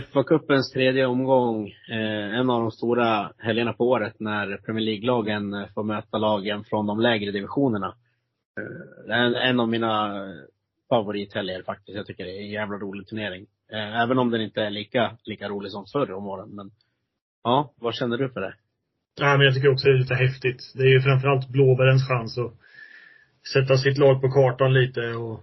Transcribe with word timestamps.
FA-cupens 0.00 0.72
tredje 0.72 1.06
omgång, 1.06 1.68
eh, 1.90 2.38
en 2.38 2.50
av 2.50 2.60
de 2.60 2.70
stora 2.70 3.32
helgerna 3.38 3.72
på 3.72 3.88
året 3.88 4.20
när 4.20 4.56
Premier 4.56 4.84
League-lagen 4.84 5.54
eh, 5.54 5.68
får 5.74 5.82
möta 5.82 6.18
lagen 6.18 6.64
från 6.64 6.86
de 6.86 7.00
lägre 7.00 7.30
divisionerna. 7.30 7.94
Eh, 8.60 9.06
det 9.06 9.14
är 9.14 9.24
en, 9.24 9.34
en 9.34 9.60
av 9.60 9.68
mina 9.68 10.16
eh, 10.16 10.32
favorithelger 10.88 11.62
faktiskt. 11.62 11.96
Jag 11.96 12.06
tycker 12.06 12.24
det 12.24 12.38
är 12.38 12.42
en 12.42 12.50
jävla 12.50 12.78
rolig 12.78 13.06
turnering. 13.06 13.46
Eh, 13.72 14.02
även 14.02 14.18
om 14.18 14.30
den 14.30 14.40
inte 14.40 14.62
är 14.62 14.70
lika, 14.70 15.16
lika 15.24 15.48
rolig 15.48 15.72
som 15.72 15.86
förr 15.92 16.12
om 16.12 16.26
åren. 16.26 16.48
Men 16.50 16.70
ja, 17.44 17.72
vad 17.76 17.94
känner 17.94 18.18
du 18.18 18.28
för 18.28 18.40
det? 18.40 18.54
Ja, 19.20 19.36
men 19.36 19.46
jag 19.46 19.54
tycker 19.54 19.72
också 19.72 19.88
det 19.88 19.94
är 19.94 19.98
lite 19.98 20.14
häftigt. 20.14 20.72
Det 20.74 20.82
är 20.82 20.88
ju 20.88 21.00
framförallt 21.00 21.48
blåbärens 21.48 22.08
chans 22.08 22.38
att 22.38 22.54
sätta 23.52 23.76
sitt 23.76 23.98
lag 23.98 24.20
på 24.20 24.30
kartan 24.30 24.74
lite 24.74 25.00
och 25.00 25.40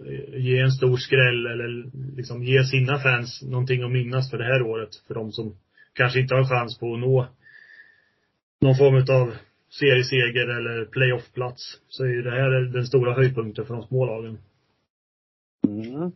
Eh, 0.00 0.40
ge 0.40 0.58
en 0.58 0.72
stor 0.72 0.96
skräll 0.96 1.46
eller 1.46 1.90
liksom 2.16 2.42
ge 2.42 2.64
sina 2.64 2.98
fans 2.98 3.42
någonting 3.42 3.82
att 3.82 3.92
minnas 3.92 4.30
för 4.30 4.38
det 4.38 4.44
här 4.44 4.62
året. 4.62 4.96
För 5.06 5.14
de 5.14 5.32
som 5.32 5.56
kanske 5.92 6.20
inte 6.20 6.34
har 6.34 6.44
chans 6.44 6.78
på 6.78 6.94
att 6.94 7.00
nå 7.00 7.26
någon 8.60 8.76
form 8.76 8.96
av 9.20 9.34
serieseger 9.70 10.48
eller 10.48 10.84
playoffplats. 10.84 11.80
Så 11.88 12.04
är 12.04 12.08
ju 12.08 12.22
det 12.22 12.30
här 12.30 12.50
den 12.50 12.86
stora 12.86 13.14
höjdpunkten 13.14 13.66
för 13.66 13.74
de 13.74 13.82
små 13.82 14.06
lagen. 14.06 14.38
Mm. 15.66 16.12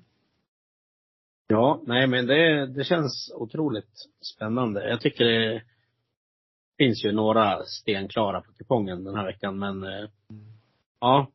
Ja, 1.49 1.83
nej 1.87 2.07
men 2.07 2.27
det, 2.27 2.67
det 2.67 2.85
känns 2.85 3.33
otroligt 3.35 4.09
spännande. 4.35 4.89
Jag 4.89 5.01
tycker 5.01 5.25
det 5.25 5.63
finns 6.79 7.05
ju 7.05 7.13
några 7.13 7.65
stenklara 7.65 8.41
på 8.41 8.53
kupongen 8.53 9.05
den 9.05 9.15
här 9.15 9.27
veckan 9.27 9.59
men 9.59 9.83
eh, 9.83 10.09
ja, 11.01 11.31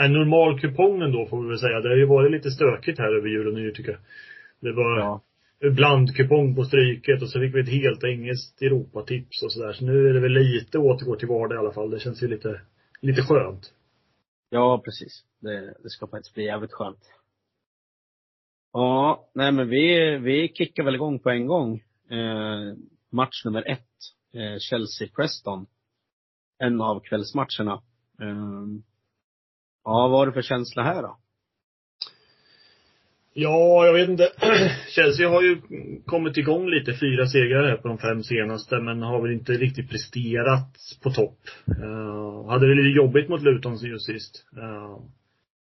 en 0.00 0.12
normal 0.12 0.60
kupongen 0.60 1.12
då 1.12 1.26
får 1.26 1.42
vi 1.42 1.48
väl 1.48 1.58
säga. 1.58 1.80
Det 1.80 1.88
har 1.88 1.96
ju 1.96 2.06
varit 2.06 2.32
lite 2.32 2.50
stökigt 2.50 2.98
här 2.98 3.16
över 3.16 3.28
jul 3.28 3.48
och 3.48 3.54
nyår 3.54 3.70
tycker 3.70 3.90
jag. 3.90 4.00
Det 4.60 4.72
var 4.72 4.98
ja. 4.98 5.20
blandkupong 5.70 6.54
på 6.54 6.64
Stryket 6.64 7.22
och 7.22 7.28
så 7.28 7.40
fick 7.40 7.54
vi 7.54 7.60
ett 7.60 7.82
helt 7.82 8.04
engelskt 8.04 8.62
Europatips 8.62 9.42
och 9.42 9.52
sådär. 9.52 9.72
Så 9.72 9.84
nu 9.84 10.08
är 10.08 10.14
det 10.14 10.20
väl 10.20 10.32
lite 10.32 10.78
återgå 10.78 11.16
till 11.16 11.28
vardag 11.28 11.56
i 11.56 11.58
alla 11.58 11.72
fall. 11.72 11.90
Det 11.90 12.00
känns 12.00 12.22
ju 12.22 12.28
lite, 12.28 12.60
lite 13.00 13.22
skönt. 13.22 13.72
Ja, 14.50 14.82
precis. 14.84 15.24
Det, 15.40 15.74
det 15.82 15.90
ska 15.90 16.06
faktiskt 16.06 16.34
bli 16.34 16.44
jävligt 16.44 16.72
skönt. 16.72 17.10
Ja, 18.72 19.28
nej 19.34 19.52
men 19.52 19.68
vi, 19.68 20.16
vi 20.18 20.52
kickar 20.54 20.84
väl 20.84 20.94
igång 20.94 21.18
på 21.18 21.30
en 21.30 21.46
gång. 21.46 21.82
Eh, 22.10 22.76
match 23.10 23.44
nummer 23.44 23.70
ett. 23.70 23.80
Eh, 24.34 24.58
Chelsea-Preston. 24.58 25.66
En 26.58 26.80
av 26.80 27.00
kvällsmatcherna. 27.00 27.82
Eh, 28.20 28.64
Ja, 29.84 30.08
vad 30.08 30.18
har 30.18 30.26
du 30.26 30.32
för 30.32 30.42
känsla 30.42 30.82
här 30.82 31.02
då? 31.02 31.16
Ja, 33.36 33.86
jag 33.86 33.92
vet 33.92 34.08
inte. 34.08 34.28
Chelsea 34.88 35.28
har 35.28 35.42
ju 35.42 35.60
kommit 36.06 36.36
igång 36.36 36.68
lite. 36.68 36.94
Fyra 36.94 37.26
segrar 37.26 37.68
här 37.68 37.76
på 37.76 37.88
de 37.88 37.98
fem 37.98 38.22
senaste, 38.22 38.80
men 38.80 39.02
har 39.02 39.22
väl 39.22 39.32
inte 39.32 39.52
riktigt 39.52 39.90
presterat 39.90 40.68
på 41.02 41.10
topp. 41.10 41.38
Uh, 41.82 42.48
hade 42.48 42.68
det 42.68 42.74
lite 42.74 42.96
jobbigt 42.96 43.28
mot 43.28 43.42
Luton 43.42 43.76
just 43.76 44.06
sist. 44.06 44.46
Uh, 44.56 44.98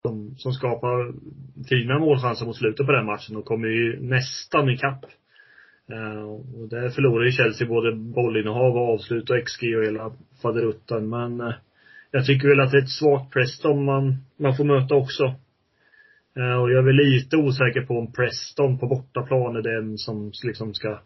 som, 0.01 0.35
som 0.38 0.51
skapar 0.51 1.13
fina 1.69 1.99
målchanser 1.99 2.45
mot 2.45 2.57
slutet 2.57 2.85
på 2.85 2.91
den 2.91 3.05
matchen 3.05 3.35
och 3.35 3.45
kommer 3.45 3.67
ju 3.67 3.99
nästan 4.01 4.69
ikapp. 4.69 5.05
Uh, 5.91 5.97
eh, 5.97 6.23
och 6.61 6.69
där 6.69 6.89
förlorar 6.89 7.25
ju 7.25 7.31
Chelsea 7.31 7.67
både 7.67 7.95
bollinnehav 7.95 8.75
och 8.75 8.93
avslut 8.93 9.29
och 9.29 9.45
XG 9.45 9.63
och 9.77 9.85
hela 9.85 10.11
faderuttan. 10.41 11.09
Men 11.09 11.41
uh, 11.41 11.53
jag 12.16 12.25
tycker 12.25 12.47
väl 12.47 12.59
att 12.59 12.72
det 12.72 12.78
är 12.78 12.81
ett 12.81 12.90
svagt 12.90 13.34
Preston 13.34 13.85
man, 13.85 14.18
man 14.40 14.57
får 14.57 14.63
möta 14.63 14.96
också. 14.96 15.24
Uh, 16.38 16.56
och 16.62 16.72
jag 16.72 16.78
är 16.78 16.85
väl 16.85 16.96
lite 16.96 17.38
osäker 17.38 17.81
på 17.81 18.00
om 18.00 18.13
Preston 18.13 18.79
på 18.79 18.88
bortaplan 18.88 19.56
är 19.56 19.62
den 19.62 19.97
som 19.97 20.31
liksom 20.44 20.74
ska 20.74 21.00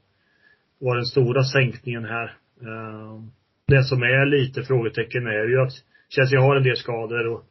vara 0.79 0.95
den 0.95 1.05
stora 1.05 1.43
sänkningen 1.43 2.05
här. 2.05 2.25
Uh, 2.61 3.23
det 3.67 3.83
som 3.83 4.03
är 4.03 4.25
lite 4.25 4.63
frågetecken 4.63 5.27
är 5.27 5.47
ju 5.47 5.61
att 5.61 5.73
Chelsea 6.09 6.41
har 6.41 6.55
en 6.55 6.63
del 6.63 6.77
skador 6.77 7.27
och 7.27 7.45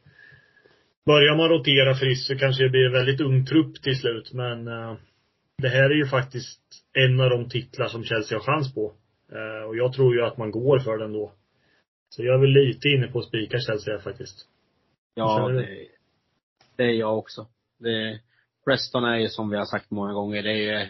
börjar 1.05 1.37
man 1.37 1.49
rotera 1.49 1.95
friskt 1.95 2.27
så 2.27 2.37
kanske 2.37 2.63
det 2.63 2.69
blir 2.69 2.85
en 2.85 2.93
väldigt 2.99 3.21
ung 3.21 3.45
trupp 3.45 3.81
till 3.81 3.99
slut 3.99 4.33
men 4.33 4.67
uh, 4.67 4.95
det 5.57 5.69
här 5.69 5.89
är 5.89 5.95
ju 5.95 6.05
faktiskt 6.05 6.61
en 6.93 7.19
av 7.19 7.29
de 7.29 7.49
titlar 7.49 7.87
som 7.87 8.03
Chelsea 8.03 8.37
har 8.37 8.43
chans 8.43 8.73
på. 8.73 8.93
och 9.67 9.77
jag 9.77 9.93
tror 9.93 10.15
ju 10.15 10.21
att 10.21 10.37
man 10.37 10.51
går 10.51 10.79
för 10.79 10.97
den 10.97 11.13
då. 11.13 11.31
Så 12.09 12.23
jag 12.23 12.35
är 12.35 12.39
väl 12.39 12.49
lite 12.49 12.89
inne 12.89 13.07
på 13.07 13.19
att 13.19 13.25
spika 13.25 13.59
Chelsea 13.59 13.99
faktiskt. 13.99 14.47
Ja, 15.13 15.47
det, 15.47 15.87
det 16.75 16.83
är 16.83 16.93
jag 16.93 17.17
också. 17.17 17.47
Det, 17.79 18.19
Preston 18.65 19.03
är 19.03 19.17
ju 19.17 19.27
som 19.27 19.49
vi 19.49 19.57
har 19.57 19.65
sagt 19.65 19.91
många 19.91 20.13
gånger, 20.13 20.43
det 20.43 20.51
är 20.51 20.83
ju 20.83 20.89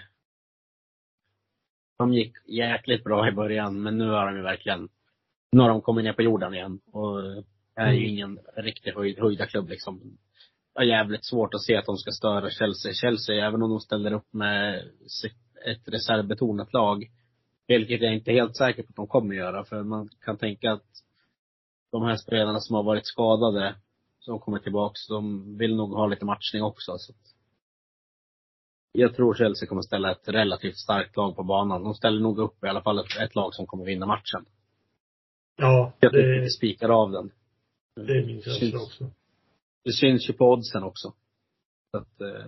de 1.98 2.14
gick 2.14 2.34
jäkligt 2.48 3.04
bra 3.04 3.30
i 3.30 3.32
början, 3.32 3.82
men 3.82 3.98
nu 3.98 4.10
har 4.10 4.26
de 4.26 4.36
ju 4.36 4.44
verkligen, 4.44 4.90
nu 5.52 5.62
har 5.62 5.70
de 5.70 5.82
kommit 5.82 6.06
ner 6.06 6.14
på 6.14 6.22
jorden 6.22 6.54
igen 6.54 6.80
och 6.92 7.20
är 7.76 7.92
ju 7.92 7.98
mm. 7.98 8.10
ingen 8.10 8.40
riktig 8.56 8.92
höjd, 8.92 9.20
höjda 9.20 9.46
klubb 9.46 9.70
liksom. 9.70 10.18
Det 10.74 10.80
är 10.82 10.86
jävligt 10.86 11.26
svårt 11.26 11.54
att 11.54 11.62
se 11.62 11.76
att 11.76 11.86
de 11.86 11.98
ska 11.98 12.12
störa 12.12 12.50
Chelsea. 12.50 12.94
Chelsea, 12.94 13.48
även 13.48 13.64
om 13.64 13.70
de 13.70 13.80
ställer 13.80 14.14
upp 14.14 14.34
med 14.34 14.78
ett 15.66 15.88
reservbetonat 15.88 16.74
lag, 16.74 17.12
vilket 17.68 18.02
jag 18.02 18.14
inte 18.14 18.32
är 18.32 18.36
helt 18.36 18.56
säker 18.56 18.84
på 18.84 18.90
att 18.90 18.96
de 18.96 19.08
kommer 19.08 19.36
göra, 19.36 19.64
för 19.64 19.84
man 19.84 20.10
kan 20.26 20.38
tänka 20.38 20.72
att 20.72 20.86
de 22.00 22.06
här 22.08 22.18
spelarna 22.18 22.60
som 22.60 22.76
har 22.76 22.84
varit 22.84 23.08
skadade, 23.08 23.76
som 24.20 24.40
kommer 24.40 24.60
tillbaks, 24.60 25.08
de 25.08 25.58
vill 25.58 25.76
nog 25.76 25.94
ha 25.94 26.08
lite 26.08 26.26
matchning 26.26 26.64
också. 26.64 26.98
Så 26.98 27.14
jag 28.92 29.16
tror 29.16 29.34
Chelsea 29.34 29.68
kommer 29.68 29.82
ställa 29.82 30.12
ett 30.12 30.28
relativt 30.28 30.78
starkt 30.78 31.18
lag 31.18 31.36
på 31.36 31.44
banan. 31.44 31.84
De 31.84 31.94
ställer 31.94 32.22
nog 32.22 32.40
upp 32.40 32.64
i 32.64 32.68
alla 32.68 32.82
fall 32.82 33.00
ett, 33.00 33.18
ett 33.22 33.36
lag 33.36 33.54
som 33.54 33.66
kommer 33.66 33.86
vinna 33.86 34.06
matchen. 34.06 34.46
Ja. 35.56 35.94
Jag 36.00 36.12
tycker 36.12 36.28
det, 36.28 36.42
vi 36.42 36.50
spikar 36.50 36.90
av 36.90 37.12
den. 37.12 37.32
Det 37.96 38.18
är 38.18 38.26
min 38.26 38.42
känsla 38.42 38.80
också. 38.80 39.12
Det 39.84 39.94
syns 39.94 40.30
ju 40.30 40.34
på 40.34 40.52
oddsen 40.52 40.84
också. 40.84 41.14
Så 41.92 41.98
att, 41.98 42.22
eh, 42.22 42.46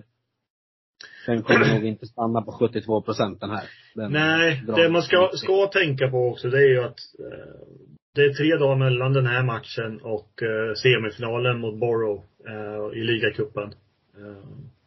den 1.26 1.44
kommer 1.44 1.74
nog 1.74 1.86
inte 1.86 2.06
stanna 2.06 2.42
på 2.42 2.52
72 2.52 3.02
procent 3.02 3.42
den 3.42 3.50
här. 3.50 3.64
Den 3.96 4.12
Nej, 4.12 4.64
det 4.76 4.90
man 4.90 5.02
ska, 5.02 5.30
ska 5.34 5.68
tänka 5.68 6.10
på 6.10 6.18
också 6.28 6.50
det 6.50 6.58
är 6.58 6.70
ju 6.70 6.84
att 6.84 7.00
eh, 7.20 7.80
det 8.16 8.22
är 8.22 8.34
tre 8.34 8.58
dagar 8.58 8.76
mellan 8.76 9.14
den 9.14 9.26
här 9.26 9.44
matchen 9.44 10.02
och 10.02 10.42
uh, 10.42 10.74
semifinalen 10.74 11.60
mot 11.60 11.80
Borough 11.80 12.24
uh, 12.50 12.98
i 12.98 13.04
ligacupen. 13.04 13.74
Uh, 14.18 14.38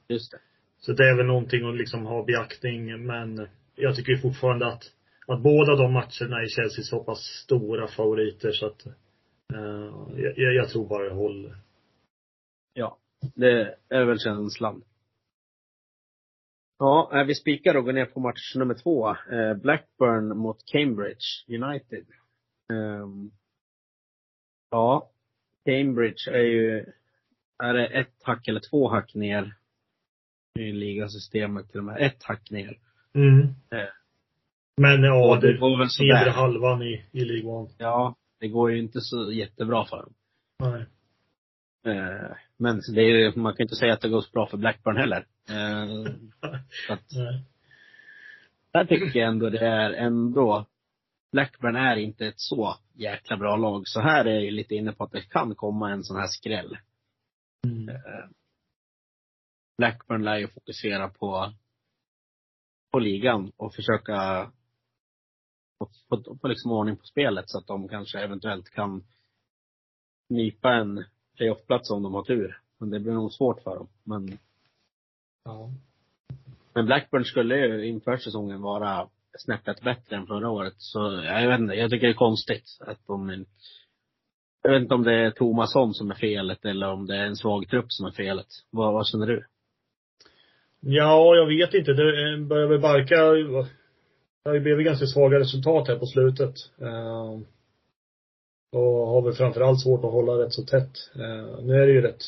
Just 0.08 0.32
det. 0.32 0.38
Så 0.78 0.92
det 0.92 1.08
är 1.08 1.16
väl 1.16 1.26
någonting 1.26 1.68
att 1.68 1.76
liksom 1.76 2.06
ha 2.06 2.24
beaktning, 2.24 3.06
men 3.06 3.48
jag 3.74 3.96
tycker 3.96 4.16
fortfarande 4.16 4.66
att, 4.66 4.82
att 5.26 5.42
båda 5.42 5.76
de 5.76 5.92
matcherna 5.92 6.36
är 6.42 6.46
Chelsea 6.48 6.84
så 6.84 7.04
pass 7.04 7.18
stora 7.18 7.88
favoriter 7.88 8.52
så 8.52 8.66
att 8.66 8.86
jag, 10.16 10.54
jag, 10.54 10.68
tror 10.68 10.88
bara 10.88 11.08
det 11.08 11.14
håller. 11.14 11.56
Ja, 12.74 12.98
det 13.34 13.76
är 13.88 14.04
väl 14.04 14.18
känslan. 14.18 14.82
Ja, 16.84 17.24
vi 17.26 17.34
spikar 17.34 17.76
och 17.76 17.84
går 17.84 17.92
ner 17.92 18.04
på 18.04 18.20
match 18.20 18.54
nummer 18.56 18.74
två. 18.74 19.16
Blackburn 19.62 20.38
mot 20.38 20.56
Cambridge 20.72 21.26
United. 21.48 22.06
Um, 22.72 23.30
ja, 24.70 25.10
Cambridge 25.64 26.30
är 26.30 26.42
ju, 26.42 26.84
är 27.62 27.74
det 27.74 27.86
ett 27.86 28.22
hack 28.22 28.48
eller 28.48 28.60
två 28.70 28.88
hack 28.88 29.14
ner 29.14 29.54
i 30.58 30.72
ligasystemet 30.72 31.70
till 31.70 31.78
och 31.78 31.84
med. 31.84 32.00
Ett 32.00 32.22
hack 32.22 32.50
ner. 32.50 32.78
Mm. 33.14 33.40
Eh. 33.70 33.88
Men 34.76 35.02
ja, 35.02 35.38
det, 35.40 35.52
det 35.52 35.58
går 35.58 35.78
väl 35.78 35.90
sådär. 35.90 36.30
halvan 36.30 36.82
i, 36.82 37.04
i 37.12 37.24
League 37.24 37.50
One. 37.50 37.70
Ja, 37.78 38.16
det 38.40 38.48
går 38.48 38.70
ju 38.70 38.78
inte 38.78 39.00
så 39.00 39.32
jättebra 39.32 39.84
för 39.84 39.96
dem. 39.96 40.14
Nej. 40.58 40.86
Eh, 41.96 42.36
men 42.56 42.80
det 42.94 43.00
är, 43.02 43.38
man 43.38 43.54
kan 43.54 43.64
inte 43.64 43.76
säga 43.76 43.92
att 43.92 44.00
det 44.00 44.08
går 44.08 44.20
så 44.20 44.30
bra 44.32 44.46
för 44.46 44.56
Blackburn 44.56 44.96
heller. 44.96 45.26
Så 46.86 46.92
att. 46.92 47.08
Där 48.72 48.84
tycker 48.84 49.20
jag 49.20 49.28
ändå 49.28 49.50
det 49.50 49.66
är 49.66 49.92
ändå 49.92 50.66
Blackburn 51.32 51.76
är 51.76 51.96
inte 51.96 52.26
ett 52.26 52.40
så 52.40 52.76
jäkla 52.94 53.36
bra 53.36 53.56
lag. 53.56 53.82
Så 53.88 54.00
här 54.00 54.24
är 54.24 54.40
jag 54.40 54.52
lite 54.52 54.74
inne 54.74 54.92
på 54.92 55.04
att 55.04 55.12
det 55.12 55.22
kan 55.22 55.54
komma 55.54 55.90
en 55.90 56.04
sån 56.04 56.16
här 56.16 56.26
skräll. 56.26 56.78
Mm. 57.66 57.88
Eh, 57.88 58.28
Blackburn 59.78 60.24
lär 60.24 60.38
ju 60.38 60.48
fokusera 60.48 61.08
på, 61.08 61.52
på 62.90 62.98
ligan 62.98 63.52
och 63.56 63.74
försöka 63.74 64.50
få, 65.78 65.90
få, 66.08 66.38
få 66.40 66.48
liksom 66.48 66.72
ordning 66.72 66.96
på 66.96 67.04
spelet 67.04 67.44
så 67.50 67.58
att 67.58 67.66
de 67.66 67.88
kanske 67.88 68.20
eventuellt 68.20 68.70
kan 68.70 69.04
knipa 70.28 70.74
en 70.74 71.04
playoffplats 71.36 71.90
om 71.90 72.02
de 72.02 72.14
har 72.14 72.24
tur. 72.24 72.60
Men 72.78 72.90
det 72.90 73.00
blir 73.00 73.12
nog 73.12 73.32
svårt 73.32 73.62
för 73.62 73.76
dem. 73.76 73.88
Men, 74.04 74.38
ja. 75.44 75.70
Men 76.74 76.86
Blackburn 76.86 77.24
skulle 77.24 77.56
ju 77.56 77.86
inför 77.86 78.16
säsongen 78.16 78.62
vara 78.62 79.08
snäppet 79.38 79.80
bättre 79.80 80.16
än 80.16 80.26
förra 80.26 80.50
året. 80.50 80.74
Så 80.76 80.98
jag 81.24 81.48
vet 81.48 81.60
inte, 81.60 81.74
jag 81.74 81.90
tycker 81.90 82.06
det 82.06 82.12
är 82.12 82.14
konstigt 82.14 82.64
att 82.80 83.06
de 83.06 83.44
jag 84.62 84.72
vet 84.72 84.82
inte 84.82 84.94
om 84.94 85.02
det 85.02 85.14
är 85.14 85.30
Tomasson 85.30 85.94
som 85.94 86.10
är 86.10 86.14
felet 86.14 86.64
eller 86.64 86.88
om 86.88 87.06
det 87.06 87.16
är 87.16 87.26
en 87.26 87.36
svag 87.36 87.68
trupp 87.68 87.86
som 87.88 88.06
är 88.06 88.10
felet. 88.10 88.46
Vad, 88.70 88.92
vad 88.92 89.06
känner 89.06 89.26
du? 89.26 89.44
Ja, 90.80 91.36
jag 91.36 91.46
vet 91.46 91.74
inte. 91.74 91.92
Det 91.92 92.32
eh, 92.32 92.38
börjar 92.38 92.68
väl 92.68 92.80
barka. 92.80 93.16
Det 93.16 94.50
har 94.50 94.54
ju 94.54 94.60
blivit 94.60 94.86
ganska 94.86 95.06
svaga 95.06 95.38
resultat 95.38 95.88
här 95.88 95.98
på 95.98 96.06
slutet. 96.06 96.54
Eh, 96.80 97.40
och 98.72 99.06
har 99.06 99.22
väl 99.22 99.34
framförallt 99.34 99.80
svårt 99.80 100.04
att 100.04 100.12
hålla 100.12 100.32
rätt 100.32 100.52
så 100.52 100.62
tätt. 100.62 101.10
Eh, 101.14 101.64
nu 101.64 101.74
är 101.74 101.86
det 101.86 101.92
ju 101.92 102.00
rätt 102.00 102.22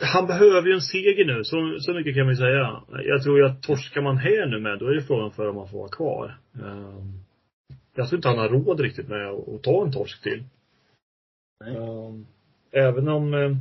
han 0.00 0.26
behöver 0.26 0.68
ju 0.68 0.74
en 0.74 0.80
seger 0.80 1.24
nu, 1.24 1.44
så, 1.44 1.76
så 1.80 1.92
mycket 1.92 2.14
kan 2.14 2.28
vi 2.28 2.36
säga. 2.36 2.82
Jag 3.04 3.22
tror 3.22 3.38
ju 3.38 3.44
att 3.44 3.62
torskar 3.62 4.02
man 4.02 4.16
här 4.16 4.46
nu 4.46 4.60
med, 4.60 4.78
då 4.78 4.86
är 4.86 4.94
det 4.94 5.02
frågan 5.02 5.30
för 5.30 5.48
om 5.48 5.56
man 5.56 5.68
får 5.68 5.78
vara 5.78 5.88
kvar. 5.88 6.38
Um, 6.62 7.24
jag 7.94 8.08
tror 8.08 8.18
inte 8.18 8.28
han 8.28 8.38
har 8.38 8.48
råd 8.48 8.80
riktigt 8.80 9.08
med 9.08 9.28
att, 9.28 9.48
att 9.48 9.62
ta 9.62 9.84
en 9.84 9.92
torsk 9.92 10.22
till. 10.22 10.44
Um, 11.64 12.26
även 12.72 13.08
om 13.08 13.34
um, 13.34 13.58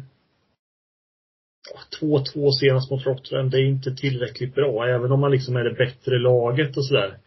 2-2 2.02 2.52
senast 2.52 2.92
mot 2.92 3.06
Rotterdam, 3.06 3.50
det 3.50 3.58
är 3.58 3.66
inte 3.66 3.96
tillräckligt 3.96 4.56
bra. 4.56 4.88
Även 4.88 5.12
om 5.12 5.20
man 5.20 5.32
liksom 5.32 5.56
är 5.56 5.64
det 5.64 5.74
bättre 5.74 6.20
laget 6.20 6.78
och 6.78 6.86
sådär. 6.86 7.18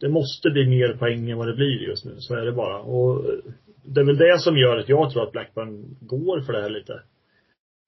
Det 0.00 0.08
måste 0.08 0.50
bli 0.50 0.66
mer 0.66 0.96
poäng 0.96 1.30
än 1.30 1.38
vad 1.38 1.48
det 1.48 1.56
blir 1.56 1.82
just 1.88 2.04
nu, 2.04 2.14
så 2.18 2.34
är 2.34 2.44
det 2.44 2.52
bara. 2.52 2.78
Och 2.78 3.24
det 3.84 4.00
är 4.00 4.04
väl 4.04 4.16
det 4.16 4.38
som 4.40 4.56
gör 4.56 4.76
att 4.76 4.88
jag 4.88 5.10
tror 5.10 5.22
att 5.22 5.32
Blackburn 5.32 5.96
går 6.00 6.40
för 6.40 6.52
det 6.52 6.62
här 6.62 6.70
lite. 6.70 7.02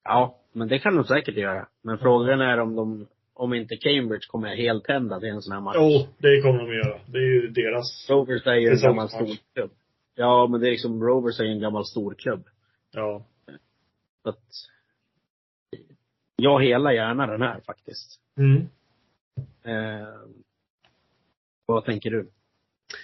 Ja, 0.07 0.37
men 0.53 0.67
det 0.67 0.79
kan 0.79 0.95
de 0.95 1.03
säkert 1.03 1.35
göra. 1.35 1.67
Men 1.83 1.97
frågan 1.97 2.41
är 2.41 2.59
om 2.59 2.75
de, 2.75 3.07
om 3.33 3.53
inte 3.53 3.77
Cambridge 3.77 4.27
kommer 4.27 4.55
heltända 4.55 5.19
till 5.19 5.29
en 5.29 5.41
sån 5.41 5.53
här 5.53 5.61
match. 5.61 5.75
Jo, 5.79 6.07
det 6.17 6.41
kommer 6.41 6.59
de 6.59 6.69
att 6.69 6.87
göra. 6.87 6.99
Det 7.05 7.17
är 7.17 7.21
ju 7.21 7.47
deras 7.47 8.09
Rovers 8.09 8.47
är 8.47 8.55
ju 8.55 8.69
en 8.69 8.81
gammal 8.81 9.09
storklubb. 9.09 9.71
Ja, 10.15 10.47
men 10.47 10.61
det 10.61 10.67
är 10.67 10.71
liksom, 10.71 11.03
Rovers 11.03 11.39
är 11.39 11.43
ju 11.43 11.51
en 11.51 11.59
gammal 11.59 11.85
storklubb. 11.85 12.47
Ja. 12.91 13.25
Så 14.23 14.29
att, 14.29 14.45
jag 16.35 16.63
helar 16.63 16.91
gärna 16.91 17.27
den 17.27 17.41
här 17.41 17.59
faktiskt. 17.65 18.19
Mm. 18.37 18.67
Eh, 19.63 20.07
vad 21.65 21.85
tänker 21.85 22.11
du? 22.11 22.29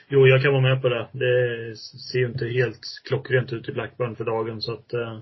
Jo, 0.08 0.28
jag 0.28 0.42
kan 0.42 0.52
vara 0.52 0.62
med 0.62 0.82
på 0.82 0.90
det. 0.90 1.08
Det 1.12 1.76
ser 1.78 2.20
ju 2.20 2.26
inte 2.26 2.46
helt 2.46 2.80
klockrent 3.08 3.54
ut 3.54 3.70
i 3.70 3.72
Blackburn 3.72 4.16
för 4.16 4.26
dagen 4.26 4.62
så 4.62 4.74
att 4.74 4.94
eh, 4.94 5.20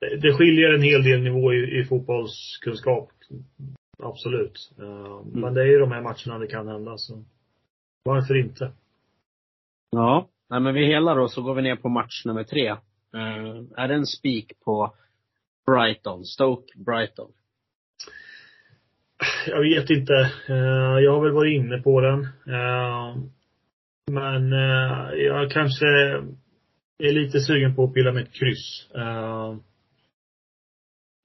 det 0.00 0.32
skiljer 0.32 0.74
en 0.74 0.82
hel 0.82 1.02
del 1.02 1.22
nivå 1.22 1.52
i, 1.52 1.80
i 1.80 1.84
fotbollskunskap. 1.84 3.10
Absolut. 4.02 4.72
Uh, 4.80 4.86
mm. 4.86 5.40
Men 5.40 5.54
det 5.54 5.62
är 5.62 5.66
ju 5.66 5.78
de 5.78 5.92
här 5.92 6.00
matcherna 6.00 6.38
det 6.38 6.46
kan 6.46 6.68
hända 6.68 6.98
så 6.98 7.24
varför 8.04 8.36
inte? 8.36 8.72
Ja. 9.90 10.28
Nej 10.50 10.60
men 10.60 10.74
vi 10.74 10.86
helar 10.86 11.16
då 11.16 11.28
så 11.28 11.42
går 11.42 11.54
vi 11.54 11.62
ner 11.62 11.76
på 11.76 11.88
match 11.88 12.24
nummer 12.24 12.44
tre. 12.44 12.70
Uh, 13.14 13.62
är 13.76 13.88
det 13.88 13.94
en 13.94 14.06
spik 14.06 14.52
på 14.64 14.94
Brighton? 15.66 16.24
Stoke 16.24 16.78
Brighton? 16.78 17.30
Jag 19.46 19.60
vet 19.60 19.90
inte. 19.90 20.12
Uh, 20.50 21.00
jag 21.00 21.12
har 21.12 21.22
väl 21.22 21.32
varit 21.32 21.56
inne 21.56 21.78
på 21.78 22.00
den. 22.00 22.28
men 24.10 24.52
jag 25.16 25.50
kanske 25.50 25.86
är 26.98 27.12
lite 27.12 27.40
sugen 27.40 27.74
på 27.74 27.84
att 27.84 27.94
pilla 27.94 28.12
med 28.12 28.22
ett 28.22 28.32
kryss. 28.32 28.88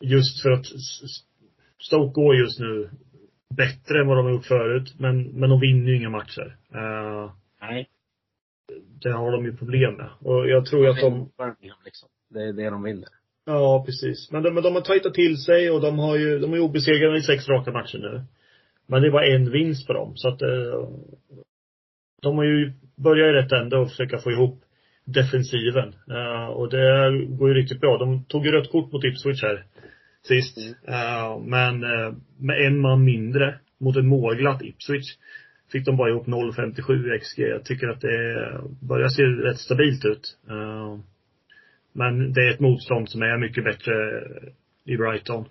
Just 0.04 0.42
för 0.42 0.52
att 0.52 0.66
Stoke 1.80 2.14
går 2.14 2.36
just 2.36 2.60
nu 2.60 2.90
bättre 3.56 4.00
än 4.00 4.08
vad 4.08 4.18
de 4.18 4.26
har 4.26 4.32
gjort 4.32 4.46
förut. 4.46 4.94
Men, 4.98 5.24
men 5.24 5.50
de 5.50 5.60
vinner 5.60 5.90
ju 5.90 5.98
inga 5.98 6.10
matcher. 6.10 6.58
Uh, 6.76 7.32
Nej. 7.62 7.90
Det 9.02 9.12
har 9.12 9.32
de 9.32 9.46
ju 9.46 9.58
problem 9.58 9.94
med. 9.94 10.10
Och 10.20 10.50
jag 10.50 10.66
tror 10.66 10.90
att 10.90 11.02
de... 11.02 11.30
Liksom. 11.86 12.10
Det 12.30 12.40
är 12.40 12.54
det 12.54 12.70
de 12.70 12.84
vinner. 12.84 13.10
Ja, 13.46 13.84
precis. 13.86 14.32
Men 14.32 14.44
de, 14.44 14.54
men 14.54 14.64
de 14.64 14.76
har 14.76 14.82
tajtat 14.82 15.14
till 15.14 15.38
sig 15.38 15.72
och 15.72 15.82
de 15.82 16.00
har 16.00 16.18
ju, 16.18 16.40
de 16.40 16.54
är 16.54 16.60
obesegrade 16.60 17.18
i 17.18 17.22
sex 17.22 17.50
raka 17.50 17.72
matcher 17.72 17.98
nu. 17.98 18.22
Men 18.88 19.02
det 19.02 19.10
var 19.10 19.22
en 19.22 19.52
vinst 19.52 19.88
på 19.88 19.94
dem. 19.94 20.14
Så 20.16 20.28
att 20.28 20.42
uh, 20.42 20.90
de 22.22 22.38
har 22.38 22.44
ju 22.44 22.74
börjat 22.96 23.30
i 23.30 23.38
rätt 23.38 23.52
ände 23.52 23.78
och 23.78 23.90
försöka 23.90 24.18
få 24.18 24.32
ihop 24.32 24.62
defensiven. 25.06 25.96
Uh, 26.12 26.48
och 26.48 26.70
det 26.70 27.12
går 27.28 27.50
ju 27.50 27.56
riktigt 27.56 27.80
bra. 27.82 27.98
De 27.98 28.24
tog 28.24 28.46
ju 28.46 28.52
rött 28.52 28.72
kort 28.72 28.92
mot 28.92 29.04
Ipswich 29.04 29.44
här 29.44 29.66
sist. 30.28 30.58
Mm. 30.58 30.74
Uh, 30.88 31.40
men 31.40 31.84
uh, 31.84 32.14
med 32.38 32.68
en 32.68 32.80
man 32.80 33.04
mindre 33.04 33.60
mot 33.78 33.98
ett 33.98 34.06
målglatt 34.06 34.62
Ipswich 34.62 35.18
fick 35.72 35.86
de 35.86 35.98
bara 35.98 36.10
ihop 36.10 36.28
0,57 36.28 37.20
XG. 37.20 37.40
Jag 37.40 37.66
tycker 37.66 37.88
att 37.88 38.02
det 38.02 38.62
börjar 38.82 39.08
se 39.08 39.24
rätt 39.24 39.58
stabilt 39.58 40.06
ut. 40.06 40.38
Uh, 40.50 41.00
men 41.94 42.34
det 42.34 42.42
är 42.42 42.54
ett 42.54 42.60
motstånd 42.60 43.10
som 43.10 43.22
är 43.22 43.38
mycket 43.38 43.64
bättre 43.64 43.94
i 44.86 44.98
Brighton. 44.98 45.46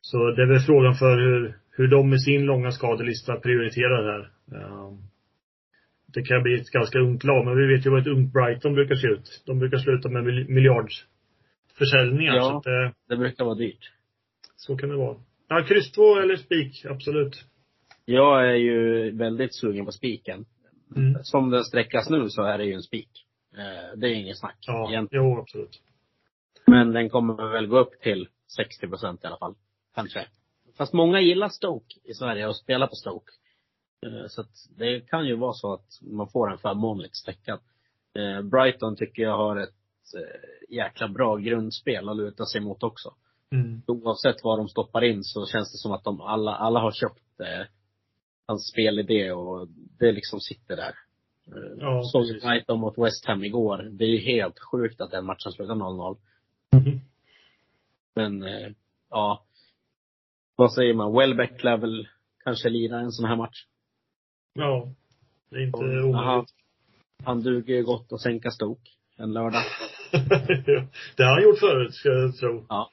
Så 0.00 0.30
det 0.30 0.42
är 0.42 0.46
väl 0.46 0.60
frågan 0.60 0.94
för 0.94 1.18
hur, 1.18 1.54
hur 1.70 1.88
de 1.88 2.10
med 2.10 2.22
sin 2.22 2.44
långa 2.44 2.70
skadelista 2.70 3.36
prioriterar 3.36 4.02
det 4.02 4.12
här. 4.12 4.30
Det 6.06 6.22
kan 6.22 6.42
bli 6.42 6.60
ett 6.60 6.70
ganska 6.70 6.98
ungt 6.98 7.24
lag, 7.24 7.46
men 7.46 7.56
vi 7.56 7.66
vet 7.66 7.86
ju 7.86 7.90
vad 7.90 8.00
ett 8.00 8.06
ungt 8.06 8.32
Brighton 8.32 8.74
brukar 8.74 8.94
se 8.94 9.06
ut. 9.06 9.42
De 9.46 9.58
brukar 9.58 9.78
sluta 9.78 10.08
med 10.08 10.24
miljards 10.48 11.06
försäljningar. 11.80 12.34
Ja, 12.34 12.42
så 12.42 12.56
att, 12.56 12.66
eh, 12.66 12.96
det 13.08 13.16
brukar 13.16 13.44
vara 13.44 13.54
dyrt. 13.54 13.92
Så 14.56 14.76
kan 14.76 14.88
det 14.88 14.96
vara. 14.96 15.16
Ja, 15.48 15.64
kryss 15.68 15.92
två 15.92 16.16
eller 16.16 16.36
spik, 16.36 16.84
absolut. 16.84 17.44
Jag 18.04 18.48
är 18.48 18.54
ju 18.54 19.10
väldigt 19.16 19.54
sugen 19.54 19.86
på 19.86 19.92
spiken. 19.92 20.44
Mm. 20.96 21.24
Som 21.24 21.50
den 21.50 21.64
sträckas 21.64 22.10
nu 22.10 22.28
så 22.28 22.42
är 22.42 22.58
det 22.58 22.64
ju 22.64 22.72
en 22.72 22.82
spik. 22.82 23.10
Eh, 23.56 23.98
det 23.98 24.06
är 24.06 24.14
inget 24.14 24.38
snack. 24.38 24.56
Ja, 24.60 24.90
egentligen. 24.90 25.24
jo 25.24 25.38
absolut. 25.38 25.82
Men 26.66 26.92
den 26.92 27.10
kommer 27.10 27.52
väl 27.52 27.66
gå 27.66 27.78
upp 27.78 28.00
till 28.00 28.28
60 28.56 28.88
procent 28.88 29.24
i 29.24 29.26
alla 29.26 29.38
fall. 29.38 29.54
Kanske. 29.94 30.26
Fast 30.78 30.92
många 30.92 31.20
gillar 31.20 31.48
Stoke 31.48 31.94
i 32.04 32.14
Sverige 32.14 32.46
och 32.46 32.56
spelar 32.56 32.86
på 32.86 32.94
Stoke. 32.94 33.32
Eh, 34.06 34.26
så 34.28 34.40
att 34.40 34.54
det 34.78 35.00
kan 35.00 35.26
ju 35.26 35.36
vara 35.36 35.52
så 35.52 35.72
att 35.72 35.88
man 36.02 36.28
får 36.28 36.52
en 36.52 36.58
förmånligt 36.58 37.16
sträckad. 37.16 37.60
Brighton 38.50 38.96
tycker 38.96 39.22
jag 39.22 39.36
har 39.36 39.56
ett 39.56 39.70
Eh, 39.70 39.79
jäkla 40.68 41.08
bra 41.08 41.36
grundspel 41.36 42.08
att 42.08 42.16
luta 42.16 42.44
sig 42.44 42.60
mot 42.60 42.82
också. 42.82 43.14
Mm. 43.52 43.82
Oavsett 43.86 44.44
vad 44.44 44.58
de 44.58 44.68
stoppar 44.68 45.04
in 45.04 45.24
så 45.24 45.46
känns 45.46 45.72
det 45.72 45.78
som 45.78 45.92
att 45.92 46.04
de 46.04 46.20
alla, 46.20 46.54
alla 46.54 46.80
har 46.80 46.92
köpt 46.92 47.40
eh, 47.40 47.66
hans 48.46 48.68
spelidé 48.68 49.32
och 49.32 49.68
det 49.98 50.12
liksom 50.12 50.40
sitter 50.40 50.76
där. 50.76 50.94
Eh, 51.46 51.76
ja, 51.78 52.02
Såg 52.04 52.40
Brighton 52.42 52.80
mot 52.80 52.98
West 52.98 53.26
Ham 53.26 53.44
igår. 53.44 53.88
Det 53.92 54.04
är 54.04 54.08
ju 54.08 54.18
helt 54.18 54.58
sjukt 54.58 55.00
att 55.00 55.10
den 55.10 55.24
matchen 55.24 55.52
slutar 55.52 55.74
0-0. 55.74 56.16
Mm. 56.72 57.00
Men, 58.14 58.42
eh, 58.42 58.72
ja. 59.10 59.44
Vad 60.56 60.72
säger 60.72 60.94
man? 60.94 61.12
Welbeck 61.12 61.64
lär 61.64 61.76
väl 61.76 62.08
kanske 62.44 62.68
lira 62.68 63.00
en 63.00 63.12
sån 63.12 63.28
här 63.28 63.36
match. 63.36 63.66
Ja. 64.54 64.88
Det 65.50 65.56
är 65.56 65.66
inte 65.66 65.78
omöjligt. 65.78 66.50
Han, 67.24 67.42
duger 67.42 67.74
ju 67.74 67.82
gott 67.82 68.12
att 68.12 68.20
sänka 68.20 68.50
Stoke 68.50 68.90
en 69.16 69.32
lördag. 69.32 69.62
Det 71.16 71.22
har 71.24 71.32
han 71.34 71.42
gjort 71.42 71.58
förut, 71.58 71.94
ska 71.94 72.08
jag 72.08 72.36
tro. 72.36 72.66
Ja. 72.68 72.90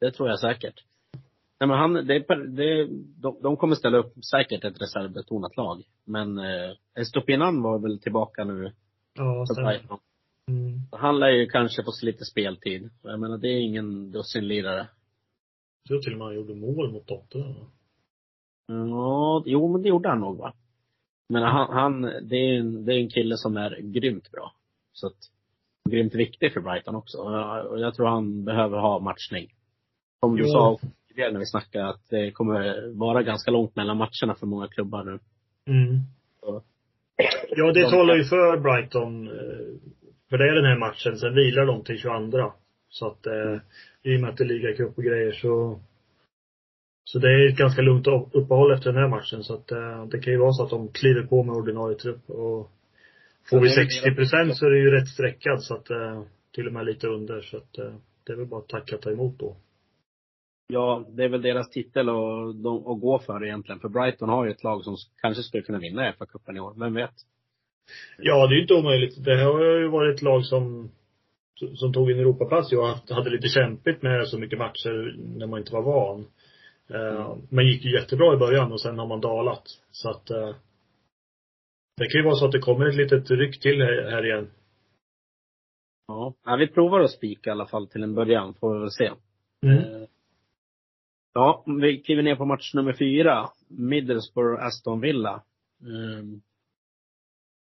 Det 0.00 0.10
tror 0.10 0.28
jag 0.28 0.40
säkert. 0.40 0.84
Nej 1.60 1.68
men 1.68 1.78
han, 1.78 1.92
det, 1.94 2.18
det, 2.46 2.86
de, 3.16 3.38
de 3.42 3.56
kommer 3.56 3.74
ställa 3.74 3.98
upp 3.98 4.24
säkert 4.24 4.64
ett 4.64 4.82
reservbetonat 4.82 5.56
lag. 5.56 5.82
Men 6.04 6.38
eh, 6.38 6.70
Estopinan 6.94 7.62
var 7.62 7.78
väl 7.78 8.00
tillbaka 8.00 8.44
nu. 8.44 8.72
Ja, 9.14 9.46
stämmer. 9.46 9.80
Mm. 10.48 10.80
Han 10.92 11.20
lär 11.20 11.28
ju 11.28 11.46
kanske 11.46 11.82
få 11.82 11.92
lite 12.02 12.24
speltid. 12.24 12.90
Jag 13.02 13.20
menar, 13.20 13.38
det 13.38 13.48
är 13.48 13.60
ingen 13.60 14.10
dussinlirare. 14.12 14.88
Jag 15.82 15.88
tror 15.88 16.00
till 16.00 16.12
och 16.12 16.18
med 16.18 16.26
han 16.26 16.36
gjorde 16.36 16.54
mål 16.54 16.92
mot 16.92 17.06
Tottenham. 17.06 17.54
Ja, 18.66 19.42
jo 19.46 19.72
men 19.72 19.82
det 19.82 19.88
gjorde 19.88 20.08
han 20.08 20.20
nog 20.20 20.38
va. 20.38 20.54
Men 21.28 21.42
han, 21.42 21.72
han 21.72 22.02
det, 22.02 22.36
är 22.36 22.58
en, 22.58 22.84
det 22.84 22.92
är 22.94 22.98
en 22.98 23.10
kille 23.10 23.36
som 23.36 23.56
är 23.56 23.80
grymt 23.80 24.30
bra. 24.30 24.52
Så 24.92 25.06
att 25.06 25.30
grymt 25.90 26.14
viktig 26.14 26.52
för 26.52 26.60
Brighton 26.60 26.94
också. 26.94 27.18
Och 27.18 27.80
jag 27.80 27.94
tror 27.94 28.06
han 28.06 28.44
behöver 28.44 28.78
ha 28.78 28.98
matchning. 28.98 29.48
Som 30.20 30.36
du 30.36 30.42
jo. 30.42 30.48
sa 30.48 30.78
tidigare 31.08 31.32
när 31.32 31.40
vi 31.40 31.46
snackade, 31.46 31.88
att 31.88 32.10
det 32.10 32.30
kommer 32.30 32.92
vara 32.98 33.22
ganska 33.22 33.50
långt 33.50 33.76
mellan 33.76 33.96
matcherna 33.96 34.34
för 34.40 34.46
många 34.46 34.68
klubbar 34.68 35.04
nu. 35.04 35.18
Mm. 35.66 36.00
Så. 36.40 36.62
Ja, 37.50 37.72
det 37.72 37.90
talar 37.90 38.14
ju 38.14 38.24
för 38.24 38.56
Brighton. 38.56 39.26
Eh, 39.26 39.92
för 40.30 40.38
det 40.38 40.48
är 40.48 40.54
den 40.54 40.64
här 40.64 40.78
matchen, 40.78 41.18
sen 41.18 41.34
vilar 41.34 41.66
de 41.66 41.84
till 41.84 41.98
22. 41.98 42.52
Så 42.88 43.06
att, 43.06 43.26
eh, 43.26 43.58
i 44.02 44.16
och 44.16 44.20
med 44.20 44.30
att 44.30 44.36
det 44.36 44.44
är 44.44 44.48
ligacup 44.48 44.98
och 44.98 45.04
grejer 45.04 45.32
så 45.32 45.80
så 47.04 47.18
det 47.18 47.28
är 47.28 47.48
ett 47.48 47.56
ganska 47.56 47.82
lugnt 47.82 48.06
uppehåll 48.32 48.72
efter 48.72 48.92
den 48.92 49.02
här 49.02 49.08
matchen. 49.08 49.44
Så 49.44 49.54
att 49.54 49.72
eh, 49.72 50.04
det 50.04 50.18
kan 50.18 50.32
ju 50.32 50.38
vara 50.38 50.52
så 50.52 50.62
att 50.64 50.70
de 50.70 50.88
kliver 50.88 51.22
på 51.22 51.42
med 51.42 51.56
ordinarie 51.56 51.96
trupp 51.96 52.30
och 52.30 52.70
Får 53.50 53.60
vi 53.60 53.70
60 53.70 54.14
procent 54.14 54.56
så 54.56 54.66
är 54.66 54.70
det 54.70 54.78
ju 54.78 54.90
rätt 54.90 55.08
sträckad 55.08 55.62
så 55.62 55.74
att, 55.74 55.90
eh, 55.90 56.22
till 56.54 56.66
och 56.66 56.72
med 56.72 56.86
lite 56.86 57.08
under 57.08 57.40
så 57.40 57.56
att 57.56 57.78
eh, 57.78 57.94
det 58.26 58.32
är 58.32 58.36
väl 58.36 58.46
bara 58.46 58.60
att 58.60 58.68
tacka 58.68 58.96
och 58.96 59.02
ta 59.02 59.10
emot 59.10 59.38
då. 59.38 59.56
Ja, 60.66 61.04
det 61.08 61.24
är 61.24 61.28
väl 61.28 61.42
deras 61.42 61.70
titel 61.70 62.08
att, 62.08 62.66
att 62.86 63.00
gå 63.00 63.22
för 63.26 63.44
egentligen. 63.44 63.80
För 63.80 63.88
Brighton 63.88 64.28
har 64.28 64.44
ju 64.44 64.50
ett 64.50 64.64
lag 64.64 64.84
som 64.84 64.96
kanske 65.20 65.42
skulle 65.42 65.62
kunna 65.62 65.78
vinna 65.78 66.12
FA-cupen 66.12 66.56
i 66.56 66.60
år. 66.60 66.74
Vem 66.78 66.94
vet? 66.94 67.14
Ja, 68.18 68.46
det 68.46 68.54
är 68.54 68.56
ju 68.56 68.62
inte 68.62 68.74
omöjligt. 68.74 69.24
Det 69.24 69.42
har 69.42 69.64
ju 69.64 69.88
varit 69.88 70.14
ett 70.14 70.22
lag 70.22 70.44
som 70.44 70.90
som 71.74 71.92
tog 71.92 72.10
en 72.10 72.18
Europaplats 72.18 72.72
ju 72.72 72.76
och 72.76 72.88
hade 73.10 73.30
lite 73.30 73.48
kämpigt 73.48 74.02
med 74.02 74.28
så 74.28 74.38
mycket 74.38 74.58
matcher 74.58 75.16
när 75.38 75.46
man 75.46 75.60
inte 75.60 75.72
var 75.72 75.82
van. 75.82 76.26
Mm. 76.90 77.38
Men 77.48 77.66
gick 77.66 77.84
ju 77.84 77.92
jättebra 77.92 78.34
i 78.34 78.36
början 78.36 78.72
och 78.72 78.80
sen 78.80 78.98
har 78.98 79.06
man 79.06 79.20
dalat. 79.20 79.62
Så 79.90 80.10
att 80.10 80.30
eh, 80.30 80.50
det 81.96 82.08
kan 82.08 82.20
ju 82.20 82.24
vara 82.24 82.34
så 82.34 82.46
att 82.46 82.52
det 82.52 82.58
kommer 82.58 82.86
ett 82.86 82.96
litet 82.96 83.30
ryck 83.30 83.60
till 83.60 83.82
här 83.82 84.26
igen. 84.26 84.50
Ja, 86.06 86.34
ja 86.44 86.56
vi 86.56 86.66
provar 86.66 87.00
att 87.00 87.10
spika 87.10 87.50
i 87.50 87.52
alla 87.52 87.66
fall 87.66 87.88
till 87.88 88.02
en 88.02 88.14
början, 88.14 88.54
får 88.54 88.74
vi 88.74 88.80
väl 88.80 88.90
se. 88.90 89.10
Mm. 89.66 89.78
Eh, 89.78 90.08
ja, 91.34 91.64
vi 91.80 92.00
kliver 92.00 92.22
ner 92.22 92.36
på 92.36 92.44
match 92.44 92.74
nummer 92.74 92.92
fyra. 92.92 93.48
Middlesbrough, 93.68 94.64
Aston 94.66 95.00
Villa. 95.00 95.42
Um, 95.80 96.42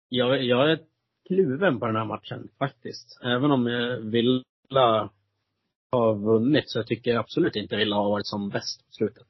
jag, 0.09 0.43
jag 0.43 0.71
är 0.71 0.79
kluven 1.27 1.79
på 1.79 1.85
den 1.85 1.95
här 1.95 2.05
matchen, 2.05 2.49
faktiskt. 2.57 3.19
Även 3.23 3.51
om 3.51 3.63
Villa 4.11 5.09
har 5.91 6.15
vunnit 6.15 6.69
så 6.69 6.83
tycker 6.83 7.11
jag 7.11 7.19
absolut 7.19 7.55
inte 7.55 7.75
Villa 7.75 7.95
har 7.95 8.09
varit 8.09 8.27
som 8.27 8.49
bäst 8.49 8.85
på 8.85 8.91
slutet. 8.91 9.27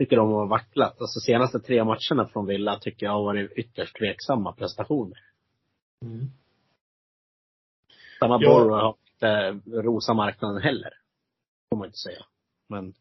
Tycker 0.00 0.16
de 0.16 0.32
har 0.32 0.46
vacklat. 0.46 1.00
Alltså 1.00 1.20
senaste 1.20 1.60
tre 1.60 1.84
matcherna 1.84 2.28
från 2.32 2.46
Villa 2.46 2.78
tycker 2.78 3.06
jag 3.06 3.12
har 3.12 3.22
varit 3.22 3.52
ytterst 3.52 3.96
tveksamma 3.96 4.52
prestationer. 4.52 5.18
Mm. 6.04 6.26
Samma 8.18 8.38
ja. 8.42 8.48
Borro 8.48 8.74
har 8.74 8.96
inte 9.12 9.60
rosa 9.82 10.14
marknaden 10.14 10.62
heller. 10.62 10.92
Får 11.70 11.78
man 11.78 11.86
inte 11.86 11.98
säga. 11.98 12.24
Men. 12.68 12.94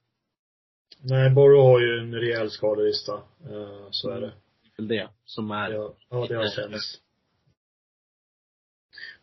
Nej, 1.02 1.30
Borro 1.30 1.62
har 1.62 1.80
ju 1.80 2.00
en 2.00 2.16
rejäl 2.16 2.50
skadelista. 2.50 3.14
Uh, 3.52 3.88
så 3.90 4.10
är 4.10 4.22
det. 4.22 4.34
Det 4.78 4.84
är 4.84 4.88
det 4.88 5.10
som 5.26 5.52
är. 5.52 5.72
Ja, 5.72 5.94
ja 6.10 6.26
det 6.30 6.36
har 6.36 6.48
känts. 6.48 7.02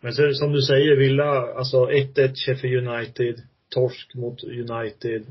Men 0.01 0.13
så, 0.13 0.33
som 0.33 0.53
du 0.53 0.63
säger, 0.63 0.97
Villa, 0.97 1.55
alltså 1.55 1.77
1-1 1.77 2.35
Sheffield 2.35 2.89
United, 2.89 3.43
torsk 3.69 4.15
mot 4.15 4.45
United 4.45 5.27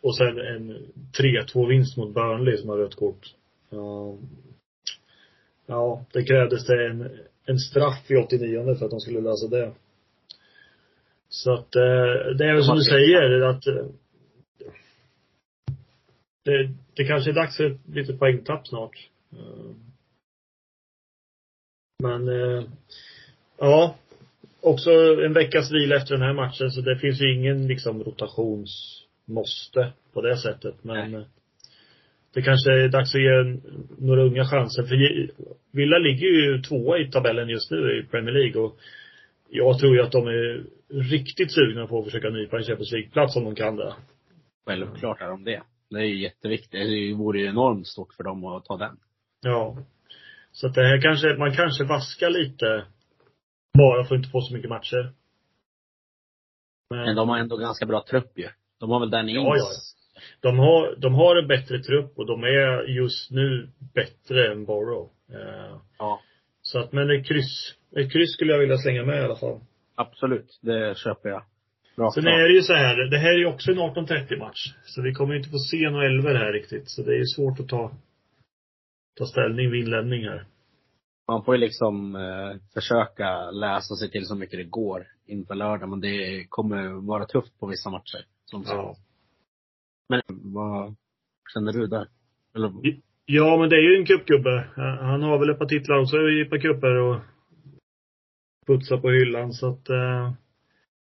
och 0.00 0.16
sen 0.16 0.38
en 0.38 0.92
3-2 1.18 1.68
vinst 1.68 1.96
mot 1.96 2.14
Burnley 2.14 2.56
som 2.56 2.68
har 2.68 2.76
rött 2.76 2.94
kort. 2.94 3.34
Ja, 3.70 4.16
ja 5.66 6.04
det 6.12 6.24
krävdes 6.24 6.66
det 6.66 6.86
en, 6.86 7.10
en 7.44 7.58
straff 7.58 8.10
i 8.10 8.16
89 8.16 8.74
för 8.74 8.84
att 8.84 8.90
de 8.90 9.00
skulle 9.00 9.20
lösa 9.20 9.48
det. 9.48 9.72
Så 11.28 11.52
att 11.52 11.76
eh, 11.76 12.36
det 12.38 12.44
är 12.44 12.54
väl 12.54 12.64
som 12.64 12.76
du 12.76 12.82
säger 12.82 13.40
att 13.40 13.66
eh, 13.66 13.86
det, 16.44 16.70
det 16.94 17.04
kanske 17.04 17.30
är 17.30 17.34
dags 17.34 17.56
för 17.56 17.70
ett 17.70 17.80
litet 17.92 18.18
poängtapp 18.18 18.68
snart. 18.68 19.08
Eh, 19.32 19.74
men 22.02 22.28
ja, 23.58 23.94
också 24.60 24.90
en 25.24 25.32
veckas 25.32 25.72
vila 25.72 25.96
efter 25.96 26.14
den 26.14 26.26
här 26.26 26.34
matchen 26.34 26.70
så 26.70 26.80
det 26.80 26.98
finns 26.98 27.20
ju 27.20 27.34
ingen 27.34 27.66
liksom 27.66 28.04
rotations 28.04 28.99
rotationsmåste 29.30 29.92
på 30.12 30.20
det 30.20 30.36
sättet. 30.36 30.84
Men 30.84 31.12
Nej. 31.12 31.26
det 32.34 32.42
kanske 32.42 32.72
är 32.72 32.88
dags 32.88 33.14
att 33.14 33.20
ge 33.20 33.60
några 33.98 34.22
unga 34.22 34.44
chanser. 34.44 34.82
För 34.82 34.96
Villa 35.72 35.98
ligger 35.98 36.26
ju 36.26 36.62
tvåa 36.62 36.98
i 36.98 37.10
tabellen 37.10 37.48
just 37.48 37.70
nu 37.70 37.98
i 37.98 38.10
Premier 38.10 38.32
League 38.32 38.62
och 38.62 38.78
jag 39.48 39.78
tror 39.78 39.94
ju 39.94 40.02
att 40.02 40.12
de 40.12 40.26
är 40.26 40.64
riktigt 40.88 41.52
sugna 41.52 41.86
på 41.86 41.98
att 41.98 42.04
försöka 42.04 42.30
nypa 42.30 42.56
en 42.56 42.64
Champions 42.64 42.92
League-plats 42.92 43.36
om 43.36 43.44
de 43.44 43.54
kan 43.54 43.76
det. 43.76 43.94
Självklart 44.66 45.20
är 45.20 45.28
de 45.28 45.44
det. 45.44 45.62
Det 45.90 45.98
är 45.98 46.04
ju 46.04 46.22
jätteviktigt. 46.22 46.70
Det 46.72 47.14
vore 47.14 47.40
ju 47.40 47.46
enormt 47.46 47.86
stort 47.86 48.14
för 48.14 48.24
dem 48.24 48.44
att 48.44 48.64
ta 48.64 48.76
den. 48.76 48.96
Ja. 49.40 49.76
Så 50.52 50.66
att 50.66 50.74
det 50.74 50.82
här 50.82 51.00
kanske, 51.00 51.34
man 51.38 51.52
kanske 51.52 51.84
vaskar 51.84 52.30
lite 52.30 52.84
bara 53.78 54.04
för 54.04 54.14
att 54.14 54.18
inte 54.18 54.30
få 54.30 54.40
så 54.40 54.54
mycket 54.54 54.70
matcher. 54.70 55.12
Men, 56.90 57.04
Men 57.04 57.16
de 57.16 57.28
har 57.28 57.38
ändå 57.38 57.56
ganska 57.56 57.86
bra 57.86 58.04
trupp 58.08 58.38
ju. 58.38 58.48
De 58.80 58.90
har 58.90 59.00
väl 59.00 59.10
Danny 59.10 59.34
ja, 59.34 59.56
ja. 59.56 59.64
De 60.40 60.58
har, 60.58 60.96
de 60.96 61.14
har 61.14 61.36
en 61.36 61.48
bättre 61.48 61.78
trupp 61.78 62.18
och 62.18 62.26
de 62.26 62.44
är 62.44 62.82
just 62.88 63.30
nu 63.30 63.68
bättre 63.94 64.52
än 64.52 64.64
Borough. 64.64 65.10
Uh, 65.30 65.80
ja. 65.98 66.20
Så 66.62 66.78
att, 66.78 66.92
men 66.92 67.10
ett 67.10 67.26
kryss, 67.26 67.74
ett 67.96 68.12
kryss 68.12 68.32
skulle 68.32 68.52
jag 68.52 68.60
vilja 68.60 68.76
slänga 68.76 69.04
med 69.04 69.16
i 69.22 69.24
alla 69.24 69.36
fall. 69.36 69.60
Absolut, 69.94 70.58
det 70.62 70.98
köper 70.98 71.28
jag. 71.28 71.42
Rakt 71.96 72.14
Sen 72.14 72.26
är 72.26 72.48
det 72.48 72.54
ju 72.54 72.62
så 72.62 72.74
här, 72.74 73.10
det 73.10 73.18
här 73.18 73.30
är 73.30 73.38
ju 73.38 73.46
också 73.46 73.70
en 73.70 73.78
18.30 73.78 74.38
match. 74.38 74.74
Så 74.84 75.02
vi 75.02 75.12
kommer 75.12 75.32
ju 75.34 75.38
inte 75.38 75.50
få 75.50 75.58
se 75.58 75.90
några 75.90 76.06
elver 76.06 76.34
här 76.34 76.52
riktigt. 76.52 76.90
Så 76.90 77.02
det 77.02 77.12
är 77.12 77.18
ju 77.18 77.26
svårt 77.26 77.60
att 77.60 77.68
ta, 77.68 77.92
ta 79.18 79.26
ställning 79.26 79.70
vid 79.70 79.84
inlämning 79.84 80.24
här 80.24 80.44
man 81.30 81.44
får 81.44 81.54
ju 81.54 81.60
liksom 81.60 82.16
eh, 82.16 82.56
försöka 82.74 83.50
läsa 83.50 83.94
sig 83.94 84.10
till 84.10 84.26
så 84.26 84.34
mycket 84.34 84.58
det 84.58 84.64
går 84.64 85.06
inför 85.26 85.54
lördag. 85.54 85.88
Men 85.88 86.00
det 86.00 86.46
kommer 86.48 87.06
vara 87.06 87.26
tufft 87.26 87.60
på 87.60 87.66
vissa 87.66 87.90
matcher. 87.90 88.24
Som 88.50 88.64
ja. 88.66 88.96
Men 90.08 90.22
vad 90.28 90.96
känner 91.54 91.72
du 91.72 91.86
där? 91.86 92.08
Eller? 92.54 92.72
Ja, 93.24 93.56
men 93.56 93.68
det 93.68 93.76
är 93.76 93.90
ju 93.90 93.96
en 93.96 94.06
cupgubbe. 94.06 94.68
Han 95.00 95.22
har 95.22 95.38
väl 95.38 95.50
ett 95.50 95.58
par 95.58 95.66
titlar 95.66 95.98
också 95.98 96.16
i 96.16 96.40
ett 96.40 96.50
par 96.50 96.58
cuper 96.58 96.94
och 96.96 97.20
putsar 98.66 99.00
på 99.00 99.10
hyllan. 99.10 99.52
Så 99.52 99.68
att 99.68 99.88
eh, 99.88 100.32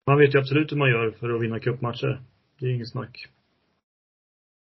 man 0.05 0.17
vet 0.17 0.35
ju 0.35 0.39
absolut 0.39 0.71
hur 0.71 0.77
man 0.77 0.89
gör 0.89 1.11
för 1.11 1.29
att 1.29 1.41
vinna 1.41 1.59
cupmatcher. 1.59 2.21
Det 2.59 2.65
är 2.65 2.69
inget 2.69 2.89
snack. 2.89 3.27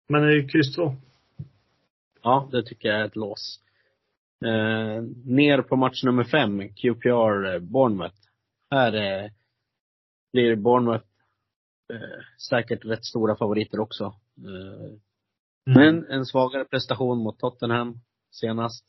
Men 0.09 0.21
det 0.21 0.27
är 0.27 0.35
ju 0.35 0.47
kryss 0.47 0.75
två. 0.75 0.95
Ja, 2.21 2.49
det 2.51 2.63
tycker 2.63 2.89
jag 2.89 3.01
är 3.01 3.05
ett 3.05 3.15
lås. 3.15 3.59
Eh, 4.45 5.03
ner 5.25 5.61
på 5.61 5.75
match 5.75 6.03
nummer 6.03 6.23
fem, 6.23 6.69
QPR 6.69 7.53
eh, 7.53 7.59
Bournemouth. 7.59 8.15
Här 8.71 8.93
eh, 8.93 9.31
blir 10.33 10.55
Bournemouth 10.55 11.05
säkert 12.49 12.85
rätt 12.85 13.05
stora 13.05 13.35
favoriter 13.35 13.79
också. 13.79 14.03
Eh, 14.37 14.85
mm. 14.85 14.99
Men 15.65 16.05
en 16.05 16.25
svagare 16.25 16.65
prestation 16.65 17.17
mot 17.17 17.39
Tottenham 17.39 17.99
senast. 18.31 18.85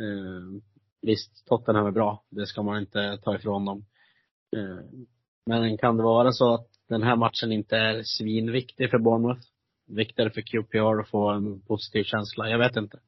Eh, 0.00 0.62
visst, 1.02 1.46
Tottenham 1.46 1.86
är 1.86 1.90
bra. 1.90 2.24
Det 2.30 2.46
ska 2.46 2.62
man 2.62 2.80
inte 2.80 3.18
ta 3.22 3.36
ifrån 3.36 3.64
dem. 3.64 3.84
Eh, 4.56 4.84
men 5.46 5.78
kan 5.78 5.96
det 5.96 6.02
vara 6.02 6.32
så 6.32 6.54
att 6.54 6.68
den 6.88 7.02
här 7.02 7.16
matchen 7.16 7.52
inte 7.52 7.76
är 7.76 8.02
svinviktig 8.02 8.90
för 8.90 8.98
Bournemouth? 8.98 9.46
Viktigare 9.86 10.30
för 10.30 10.40
QPR 10.40 11.00
att 11.00 11.10
få 11.10 11.30
en 11.30 11.60
positiv 11.60 12.04
känsla? 12.04 12.48
Jag 12.48 12.58
vet 12.58 12.76
inte. 12.76 13.00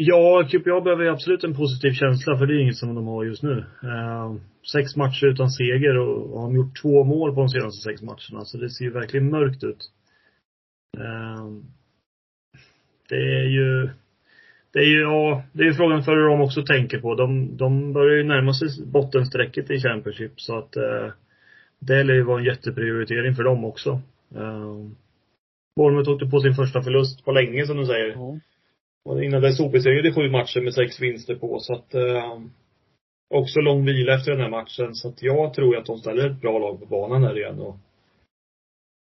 Ja, 0.00 0.48
typ, 0.50 0.62
QPA 0.62 0.80
behöver 0.80 1.04
ju 1.04 1.10
absolut 1.10 1.44
en 1.44 1.54
positiv 1.54 1.92
känsla 1.92 2.38
för 2.38 2.46
det 2.46 2.54
är 2.54 2.60
inget 2.62 2.76
som 2.76 2.94
de 2.94 3.06
har 3.06 3.24
just 3.24 3.42
nu. 3.42 3.64
Eh, 3.82 4.34
sex 4.72 4.96
matcher 4.96 5.26
utan 5.26 5.50
seger 5.50 5.98
och, 5.98 6.32
och 6.32 6.40
har 6.40 6.54
gjort 6.54 6.82
två 6.82 7.04
mål 7.04 7.34
på 7.34 7.40
de 7.40 7.48
senaste 7.48 7.90
sex 7.90 8.02
matcherna. 8.02 8.44
Så 8.44 8.58
det 8.58 8.70
ser 8.70 8.84
ju 8.84 8.90
verkligen 8.90 9.30
mörkt 9.30 9.64
ut. 9.64 9.90
Eh, 10.98 11.46
det 13.08 13.16
är 13.16 13.44
ju 13.44 13.88
det 14.72 14.78
är 14.78 14.84
ju, 14.84 15.00
ja, 15.00 15.42
det 15.52 15.64
är 15.64 15.72
frågan 15.72 16.02
för 16.02 16.12
hur 16.12 16.28
de 16.28 16.40
också 16.40 16.62
tänker 16.62 16.98
på. 16.98 17.14
De, 17.14 17.56
de 17.56 17.92
börjar 17.92 18.16
ju 18.16 18.24
närma 18.24 18.54
sig 18.54 18.68
bottenstrecket 18.86 19.70
i 19.70 19.80
Championship 19.80 20.40
så 20.40 20.58
att 20.58 20.76
eh, 20.76 21.12
det 21.78 22.04
lär 22.04 22.14
ju 22.14 22.22
vara 22.22 22.38
en 22.38 22.46
jätteprioritering 22.46 23.34
för 23.34 23.42
dem 23.42 23.64
också. 23.64 23.90
Eh, 24.34 24.74
Bournemouth 25.76 26.10
åkte 26.10 26.26
på 26.26 26.40
sin 26.40 26.54
första 26.54 26.82
förlust 26.82 27.24
på 27.24 27.32
länge 27.32 27.66
som 27.66 27.76
du 27.76 27.86
säger. 27.86 28.12
Mm. 28.12 28.40
Och 29.08 29.24
innan 29.24 29.42
dess 29.42 29.60
obesegrade 29.60 30.12
sju 30.12 30.30
matcher 30.30 30.60
med 30.60 30.74
sex 30.74 31.00
vinster 31.00 31.34
på, 31.34 31.60
så 31.60 31.74
att 31.74 31.94
eh, 31.94 32.40
också 33.34 33.60
lång 33.60 33.84
vila 33.84 34.14
efter 34.14 34.30
den 34.30 34.40
här 34.40 34.50
matchen. 34.50 34.94
Så 34.94 35.08
att 35.08 35.22
jag 35.22 35.54
tror 35.54 35.76
att 35.76 35.86
de 35.86 35.98
ställer 35.98 36.30
ett 36.30 36.40
bra 36.40 36.58
lag 36.58 36.80
på 36.80 36.86
banan 36.86 37.24
här 37.24 37.38
igen 37.38 37.60
och 37.60 37.76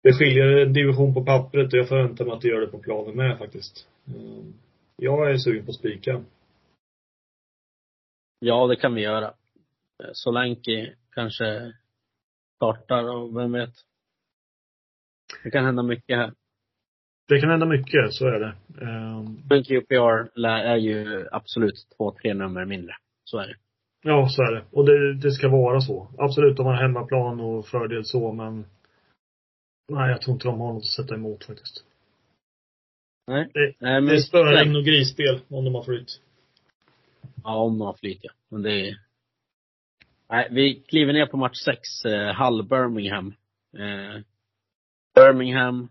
det 0.03 0.12
skiljer 0.12 0.47
en 0.47 0.73
division 0.73 1.15
på 1.15 1.25
pappret 1.25 1.73
och 1.73 1.79
jag 1.79 1.88
förväntar 1.88 2.25
mig 2.25 2.35
att 2.35 2.41
det 2.41 2.49
gör 2.49 2.61
det 2.61 2.67
på 2.67 2.79
planen 2.79 3.17
med 3.17 3.38
faktiskt. 3.38 3.88
Eh, 4.07 4.45
jag 4.97 5.31
är 5.31 5.37
sugen 5.37 5.65
på 5.65 5.71
att 5.71 5.76
spika. 5.76 6.25
Ja, 8.38 8.67
det 8.67 8.76
kan 8.76 8.95
vi 8.95 9.00
göra. 9.00 9.35
Eh, 10.05 10.11
Solanki 10.12 10.93
kanske 11.11 11.73
startar 12.57 13.05
och 13.05 13.37
vem 13.37 13.53
vet. 13.53 13.75
Det 15.45 15.50
kan 15.50 15.65
hända 15.65 15.83
mycket 15.83 16.17
här. 16.17 16.33
Det 17.28 17.40
kan 17.40 17.50
hända 17.50 17.66
mycket, 17.66 18.12
så 18.14 18.26
är 18.26 18.40
det. 18.40 18.54
Um, 18.80 19.42
Men 19.50 19.64
QPR 19.64 20.47
är 20.47 20.76
ju 20.76 21.28
absolut 21.33 21.75
två, 21.97 22.12
tre 22.23 22.35
nummer 22.35 22.64
mindre. 22.64 22.95
Så 23.25 23.38
är 23.38 23.47
det. 23.47 23.56
Ja, 24.02 24.28
så 24.28 24.42
är 24.42 24.52
det. 24.52 24.64
Och 24.71 24.87
det, 24.87 25.14
det 25.14 25.30
ska 25.30 25.49
vara 25.49 25.80
så. 25.80 26.09
Absolut, 26.18 26.56
de 26.56 26.66
har 26.66 26.75
hemmaplan 26.75 27.40
och 27.40 27.66
fördel 27.66 28.04
så, 28.04 28.33
men 28.33 28.66
nej, 29.88 30.11
jag 30.11 30.21
tror 30.21 30.35
inte 30.35 30.49
de 30.49 30.61
har 30.61 30.73
något 30.73 30.83
att 30.83 31.04
sätta 31.04 31.14
emot 31.14 31.45
faktiskt. 31.45 31.85
Nej. 33.26 33.50
Det, 33.54 33.75
nej, 33.78 34.00
men... 34.00 34.06
det 34.06 34.14
är 34.14 34.21
spöregn 34.21 34.76
och 34.76 34.85
grisspel 34.85 35.40
om 35.49 35.64
de 35.64 35.75
har 35.75 35.83
flyt. 35.83 36.21
Ja, 37.45 37.56
om 37.56 37.78
de 37.78 37.85
har 37.85 37.95
flyt 37.95 38.18
ja. 38.23 38.33
Men 38.49 38.62
det 38.62 38.88
är 38.88 38.99
Nej, 40.28 40.49
vi 40.50 40.75
kliver 40.75 41.12
ner 41.12 41.26
på 41.26 41.37
match 41.37 41.59
sex, 41.64 42.04
eh, 42.04 42.45
Hull 42.45 42.68
Birmingham. 42.68 43.35
Eh, 43.78 44.23
Birmingham 45.14 45.88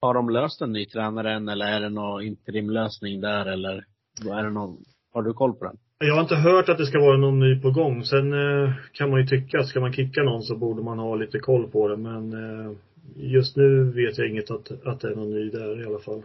har 0.00 0.14
de 0.14 0.30
löst 0.30 0.60
en 0.60 0.72
ny 0.72 0.86
tränare 0.86 1.32
än 1.32 1.48
eller 1.48 1.66
är 1.66 1.80
det 1.80 1.88
någon 1.88 2.22
interimlösning 2.22 3.20
där 3.20 3.46
eller 3.46 3.84
är 4.30 4.42
det 4.42 4.50
någon, 4.50 4.76
har 5.12 5.22
du 5.22 5.32
koll 5.32 5.52
på 5.52 5.64
den? 5.64 5.76
Jag 5.98 6.14
har 6.14 6.22
inte 6.22 6.36
hört 6.36 6.68
att 6.68 6.78
det 6.78 6.86
ska 6.86 7.00
vara 7.00 7.16
någon 7.16 7.40
ny 7.40 7.60
på 7.60 7.70
gång. 7.70 8.04
Sen 8.04 8.32
eh, 8.32 8.72
kan 8.92 9.10
man 9.10 9.20
ju 9.20 9.26
tycka 9.26 9.58
att 9.58 9.68
ska 9.68 9.80
man 9.80 9.92
kicka 9.92 10.22
någon 10.22 10.42
så 10.42 10.56
borde 10.56 10.82
man 10.82 10.98
ha 10.98 11.14
lite 11.14 11.38
koll 11.38 11.70
på 11.70 11.88
det. 11.88 11.96
Men 11.96 12.32
eh, 12.32 12.72
just 13.16 13.56
nu 13.56 13.92
vet 13.92 14.18
jag 14.18 14.28
inget 14.28 14.50
att, 14.50 14.86
att 14.86 15.00
det 15.00 15.08
är 15.08 15.16
någon 15.16 15.30
ny 15.30 15.50
där 15.50 15.82
i 15.82 15.86
alla 15.86 15.98
fall. 15.98 16.22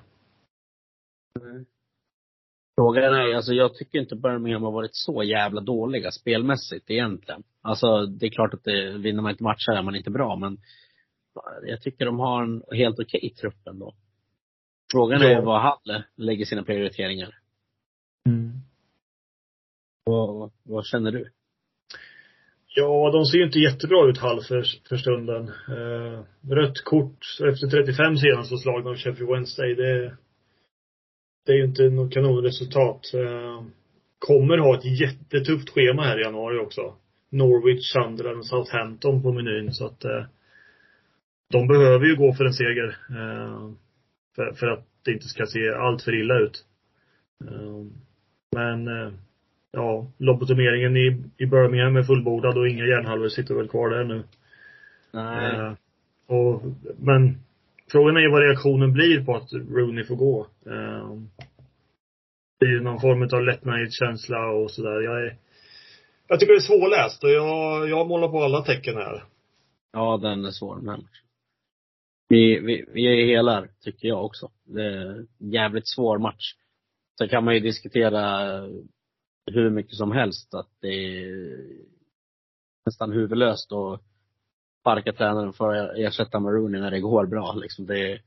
Frågan 2.75 3.13
är, 3.13 3.35
alltså 3.35 3.53
jag 3.53 3.75
tycker 3.75 3.99
inte 3.99 4.15
Birmingham 4.15 4.63
har 4.63 4.71
varit 4.71 4.95
så 4.95 5.23
jävla 5.23 5.61
dåliga 5.61 6.11
spelmässigt 6.11 6.89
egentligen. 6.89 7.43
Alltså 7.61 8.05
det 8.05 8.25
är 8.25 8.29
klart 8.29 8.53
att 8.53 8.63
det, 8.63 8.97
vinner 8.97 9.21
man 9.21 9.31
inte 9.31 9.43
matcher 9.43 9.71
är 9.71 9.83
man 9.83 9.95
inte 9.95 10.11
bra 10.11 10.35
men 10.35 10.57
jag 11.63 11.81
tycker 11.81 12.05
de 12.05 12.19
har 12.19 12.43
en 12.43 12.63
helt 12.71 12.99
okej 12.99 13.17
okay 13.17 13.29
trupp 13.29 13.67
ändå. 13.67 13.95
Frågan 14.91 15.21
Ja. 15.21 15.27
är 15.27 15.41
vad 15.41 15.61
Hall 15.61 16.03
lägger 16.15 16.45
sina 16.45 16.63
prioriteringar. 16.63 17.35
Mm. 18.29 18.51
Vad, 20.03 20.51
vad 20.63 20.85
känner 20.85 21.11
du? 21.11 21.31
Ja, 22.75 23.11
de 23.11 23.25
ser 23.25 23.37
ju 23.37 23.45
inte 23.45 23.59
jättebra 23.59 24.09
ut 24.09 24.17
halv 24.17 24.41
för, 24.41 24.65
för 24.89 24.97
stunden. 24.97 25.47
Eh, 25.47 26.23
rött 26.49 26.83
kort 26.83 27.25
efter 27.49 27.67
35 27.67 28.17
senaste 28.17 28.57
slagen 28.57 28.87
av 28.87 28.95
Sheffield 28.95 29.31
Wednesday, 29.31 29.75
det, 29.75 30.17
det 31.45 31.51
är 31.51 31.55
ju 31.55 31.65
inte 31.65 31.83
något 31.89 32.13
kanonresultat. 32.13 33.13
Eh, 33.13 33.63
kommer 34.19 34.57
ha 34.57 34.77
ett 34.77 34.99
jättetufft 35.01 35.69
schema 35.69 36.03
här 36.03 36.19
i 36.19 36.23
januari 36.23 36.59
också. 36.59 36.95
Norwich, 37.29 37.91
Sunderland 37.91 38.39
och 38.39 38.45
Southampton 38.45 39.21
på 39.21 39.31
menyn 39.33 39.73
så 39.73 39.85
att 39.85 40.03
eh, 40.05 40.25
de 41.51 41.67
behöver 41.67 42.05
ju 42.05 42.15
gå 42.15 42.33
för 42.33 42.45
en 42.45 42.53
seger. 42.53 42.97
Eh, 43.09 43.71
för, 44.35 44.53
för 44.53 44.67
att 44.67 44.85
det 45.05 45.11
inte 45.11 45.27
ska 45.27 45.45
se 45.45 45.69
allt 45.69 46.01
för 46.01 46.19
illa 46.21 46.39
ut. 46.39 46.65
Eh, 47.45 47.85
men 48.55 48.87
eh, 48.87 49.13
ja, 49.71 50.07
lobotomeringen 50.17 50.97
i, 50.97 51.23
i 51.37 51.45
Birmingham 51.45 51.95
är 51.95 52.03
fullbordad 52.03 52.57
och 52.57 52.67
inga 52.67 52.85
järnhalvor 52.85 53.29
sitter 53.29 53.55
väl 53.55 53.67
kvar 53.67 53.89
där 53.89 54.03
nu. 54.03 54.23
Nej. 55.11 55.55
Eh, 55.55 55.73
och, 56.27 56.63
men 56.99 57.37
frågan 57.91 58.17
är 58.17 58.21
ju 58.21 58.31
vad 58.31 58.41
reaktionen 58.41 58.93
blir 58.93 59.25
på 59.25 59.35
att 59.35 59.53
Rooney 59.53 60.03
får 60.03 60.15
gå. 60.15 60.47
Eh, 60.65 61.17
det 62.59 62.65
är 62.65 62.71
ju 62.71 62.81
någon 62.81 63.01
form 63.01 63.29
av 63.33 63.43
lättnadskänsla 63.43 64.49
och 64.49 64.71
sådär. 64.71 65.01
Jag 65.01 65.25
är, 65.25 65.35
jag 66.27 66.39
tycker 66.39 66.53
det 66.53 66.59
är 66.59 66.79
svårläst 66.79 67.23
och 67.23 67.29
jag, 67.29 67.89
jag 67.89 68.07
målar 68.07 68.27
på 68.27 68.43
alla 68.43 68.61
tecken 68.61 68.95
här. 68.95 69.23
Ja, 69.93 70.19
den 70.21 70.45
är 70.45 70.51
svår 70.51 70.75
matchen. 70.75 71.07
Vi, 72.31 72.59
vi, 72.59 72.85
vi 72.93 73.05
är 73.07 73.25
helar, 73.25 73.69
tycker 73.81 74.07
jag 74.07 74.25
också. 74.25 74.51
Det 74.63 74.83
är 74.83 75.27
en 75.39 75.51
jävligt 75.51 75.87
svår 75.87 76.17
match. 76.17 76.55
Sen 77.17 77.29
kan 77.29 77.43
man 77.43 77.53
ju 77.53 77.59
diskutera 77.59 78.49
hur 79.45 79.69
mycket 79.69 79.95
som 79.95 80.11
helst 80.11 80.53
att 80.53 80.69
det 80.81 80.87
är 80.87 81.57
nästan 82.85 83.11
huvudlöst 83.11 83.71
att 83.71 84.01
sparka 84.81 85.13
tränaren 85.13 85.53
för 85.53 85.73
att 85.73 85.97
ersätta 85.97 86.39
Marooney 86.39 86.81
när 86.81 86.91
det 86.91 86.99
går 86.99 87.25
bra. 87.25 87.53
Liksom 87.53 87.85
det, 87.85 88.21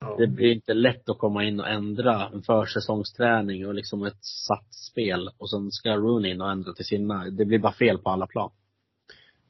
Ja. 0.00 0.16
det 0.18 0.26
blir 0.26 0.52
inte 0.52 0.74
lätt 0.74 1.08
att 1.08 1.18
komma 1.18 1.44
in 1.44 1.60
och 1.60 1.68
ändra 1.68 2.28
en 2.28 2.42
försäsongsträning 2.42 3.66
och 3.66 3.74
liksom 3.74 4.02
ett 4.04 4.24
satt 4.24 4.74
spel 4.74 5.30
och 5.38 5.50
sen 5.50 5.70
ska 5.70 5.96
Rooney 5.96 6.30
in 6.30 6.40
och 6.40 6.50
ändra 6.50 6.72
till 6.72 6.84
sina. 6.84 7.30
Det 7.30 7.44
blir 7.44 7.58
bara 7.58 7.72
fel 7.72 7.98
på 7.98 8.10
alla 8.10 8.26
plan. 8.26 8.50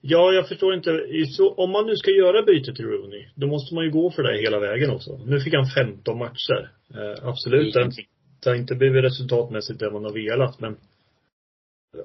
Ja, 0.09 0.33
jag 0.33 0.49
förstår 0.49 0.75
inte. 0.75 0.91
Så, 1.27 1.55
om 1.55 1.71
man 1.71 1.87
nu 1.87 1.97
ska 1.97 2.11
göra 2.11 2.43
bytet 2.43 2.77
till 2.77 2.85
Rooney, 2.85 3.29
då 3.35 3.47
måste 3.47 3.75
man 3.75 3.85
ju 3.85 3.91
gå 3.91 4.11
för 4.11 4.23
det 4.23 4.39
hela 4.39 4.59
vägen 4.59 4.91
också. 4.91 5.21
Nu 5.27 5.41
fick 5.41 5.55
han 5.55 5.67
15 5.67 6.19
matcher. 6.19 6.71
Eh, 6.95 7.29
absolut, 7.29 7.75
det, 7.75 7.91
det 8.43 8.51
har 8.51 8.57
inte 8.57 8.75
blivit 8.75 9.05
resultatmässigt 9.05 9.81
det 9.81 9.91
man 9.91 10.05
har 10.05 10.13
velat, 10.13 10.61
men 10.61 10.77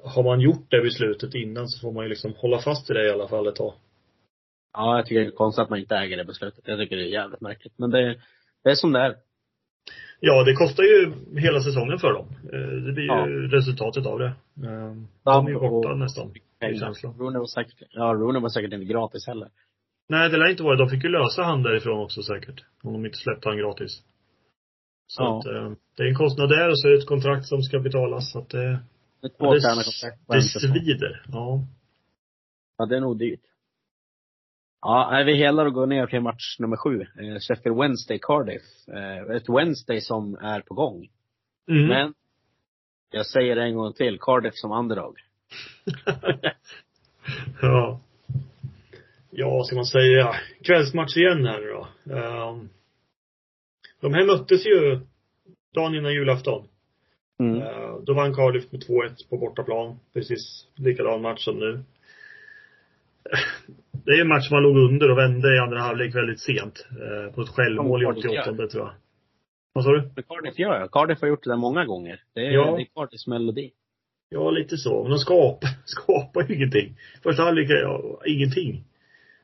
har 0.04 0.22
man 0.22 0.40
gjort 0.40 0.70
det 0.70 0.82
beslutet 0.82 1.34
innan 1.34 1.68
så 1.68 1.80
får 1.80 1.92
man 1.92 2.04
ju 2.04 2.08
liksom 2.08 2.34
hålla 2.36 2.58
fast 2.58 2.90
i 2.90 2.94
det 2.94 3.06
i 3.06 3.10
alla 3.10 3.28
fall 3.28 3.46
ett 3.46 3.56
tag. 3.56 3.74
Ja, 4.72 4.96
jag 4.96 5.06
tycker 5.06 5.20
det 5.20 5.26
är 5.26 5.30
konstigt 5.30 5.62
att 5.62 5.70
man 5.70 5.78
inte 5.78 5.96
äger 5.96 6.16
det 6.16 6.24
beslutet. 6.24 6.64
Jag 6.66 6.78
tycker 6.78 6.96
det 6.96 7.02
är 7.02 7.12
jävligt 7.12 7.40
märkligt. 7.40 7.72
Men 7.76 7.90
det, 7.90 8.20
det 8.64 8.70
är 8.70 8.74
som 8.74 8.92
det 8.92 9.00
är. 9.00 9.16
Ja, 10.24 10.44
det 10.44 10.54
kostar 10.54 10.82
ju 10.82 11.12
hela 11.40 11.60
säsongen 11.60 11.98
för 11.98 12.12
dem. 12.12 12.26
Eh, 12.52 12.76
Det 12.86 12.92
blir 12.92 13.04
ju 13.04 13.08
Ja. 13.08 13.26
resultatet 13.58 14.06
av 14.06 14.18
det. 14.18 14.26
Eh, 14.68 14.94
De 15.24 15.46
är 15.46 15.50
ju 15.50 15.58
borta 15.58 15.88
och- 15.88 15.98
nästan. 15.98 16.34
Rooney 17.18 17.38
var 17.38 17.46
säkert, 17.46 17.82
ja 17.90 18.04
Rooney 18.14 18.42
var 18.42 18.48
säkert 18.48 18.72
inte 18.72 18.86
gratis 18.86 19.26
heller. 19.26 19.48
Nej, 20.08 20.30
det 20.30 20.36
lär 20.36 20.46
inte 20.50 20.62
vara. 20.62 20.76
De 20.76 20.88
fick 20.88 21.04
ju 21.04 21.10
lösa 21.10 21.42
han 21.42 21.62
därifrån 21.62 22.00
också 22.04 22.22
säkert. 22.22 22.64
Om 22.82 22.92
de 22.92 23.06
inte 23.06 23.18
släppte 23.18 23.48
han 23.48 23.58
gratis. 23.58 24.02
Så 25.06 25.22
Ja. 25.22 25.38
att, 25.38 25.46
eh, 25.46 25.72
det 25.96 26.02
är 26.02 26.06
en 26.08 26.14
kostnad 26.14 26.48
där 26.48 26.68
och 26.68 26.78
så 26.78 26.88
är 26.88 26.92
det 26.92 26.98
ett 26.98 27.06
kontrakt 27.06 27.46
som 27.46 27.62
ska 27.62 27.78
betalas. 27.78 28.32
Så 28.32 28.38
att 28.38 28.48
det, 28.50 28.58
är 28.62 28.78
Ja, 29.38 29.50
det- 29.50 30.36
det 30.36 30.42
svider. 30.42 31.22
Ja. 31.32 31.64
Ja, 32.78 32.86
det 32.86 32.96
är 32.96 33.00
nog 33.00 33.18
dyrt. 33.18 33.40
Ja, 34.82 35.22
vi 35.26 35.34
hela 35.34 35.62
och 35.62 35.74
går 35.74 35.86
ner 35.86 36.06
till 36.06 36.20
match 36.20 36.56
nummer 36.58 36.76
sju. 36.76 37.00
Eh, 37.00 37.38
Sheffield 37.40 37.78
Wednesday 37.78 38.18
Cardiff. 38.22 38.62
Eh, 38.88 39.36
ett 39.36 39.48
Wednesday 39.48 40.00
som 40.00 40.34
är 40.34 40.60
på 40.60 40.74
gång. 40.74 41.08
Mm. 41.68 41.86
Men, 41.88 42.14
jag 43.10 43.26
säger 43.26 43.56
det 43.56 43.62
en 43.62 43.74
gång 43.74 43.92
till, 43.92 44.18
Cardiff 44.20 44.54
som 44.54 44.72
underdog. 44.72 45.16
ja. 47.62 48.00
Ja, 49.30 49.50
vad 49.50 49.66
ska 49.66 49.76
man 49.76 49.86
säga? 49.86 50.34
Kvällsmatch 50.64 51.16
igen 51.16 51.46
här 51.46 51.60
då. 51.60 51.88
Ehm, 52.14 52.68
de 54.00 54.14
här 54.14 54.26
möttes 54.26 54.66
ju 54.66 55.00
dagen 55.74 55.94
innan 55.94 56.12
julafton. 56.12 56.68
Mm. 57.40 57.62
Eh, 57.62 57.96
Då 58.02 58.14
vann 58.14 58.34
Cardiff 58.34 58.72
med 58.72 58.80
2-1 58.82 59.28
på 59.30 59.36
bortaplan. 59.36 59.98
Precis 60.12 60.66
likadan 60.74 61.22
match 61.22 61.44
som 61.44 61.58
nu. 61.58 61.82
Det 64.04 64.10
är 64.12 64.20
en 64.20 64.28
match 64.28 64.50
man 64.50 64.62
låg 64.62 64.76
under 64.76 65.10
och 65.10 65.18
vände 65.18 65.56
i 65.56 65.58
andra 65.58 65.78
halvlek 65.80 66.14
väldigt 66.14 66.40
sent. 66.40 66.86
eh, 66.90 67.34
På 67.34 67.40
ett 67.42 67.48
självmål 67.48 68.02
i 68.02 68.04
Som 68.04 68.14
Cardiff 68.14 68.40
88 68.48 68.66
tror 68.68 68.84
jag. 68.84 68.92
Vad 69.72 69.84
sa 69.84 69.90
du? 69.90 70.10
Men 70.14 70.24
Cardiff 70.24 70.58
gör 70.58 70.80
jag. 70.80 70.90
Cardiff 70.90 71.20
har 71.20 71.28
gjort 71.28 71.44
det 71.44 71.50
där 71.50 71.56
många 71.56 71.84
gånger. 71.84 72.20
Det 72.34 72.40
är, 72.46 72.50
Ja. 72.50 72.74
det 72.76 72.82
är 72.82 72.86
Cardiffs 72.94 73.26
melodi. 73.26 73.70
Ja, 74.28 74.50
lite 74.50 74.76
så. 74.76 75.02
Men 75.02 75.10
de 75.10 75.18
skapar, 75.18 75.68
skapar 75.84 76.46
ju 76.48 76.54
ingenting. 76.54 76.96
Första 77.22 77.42
halvlek, 77.42 77.70
ja, 77.70 78.20
ingenting. 78.26 78.84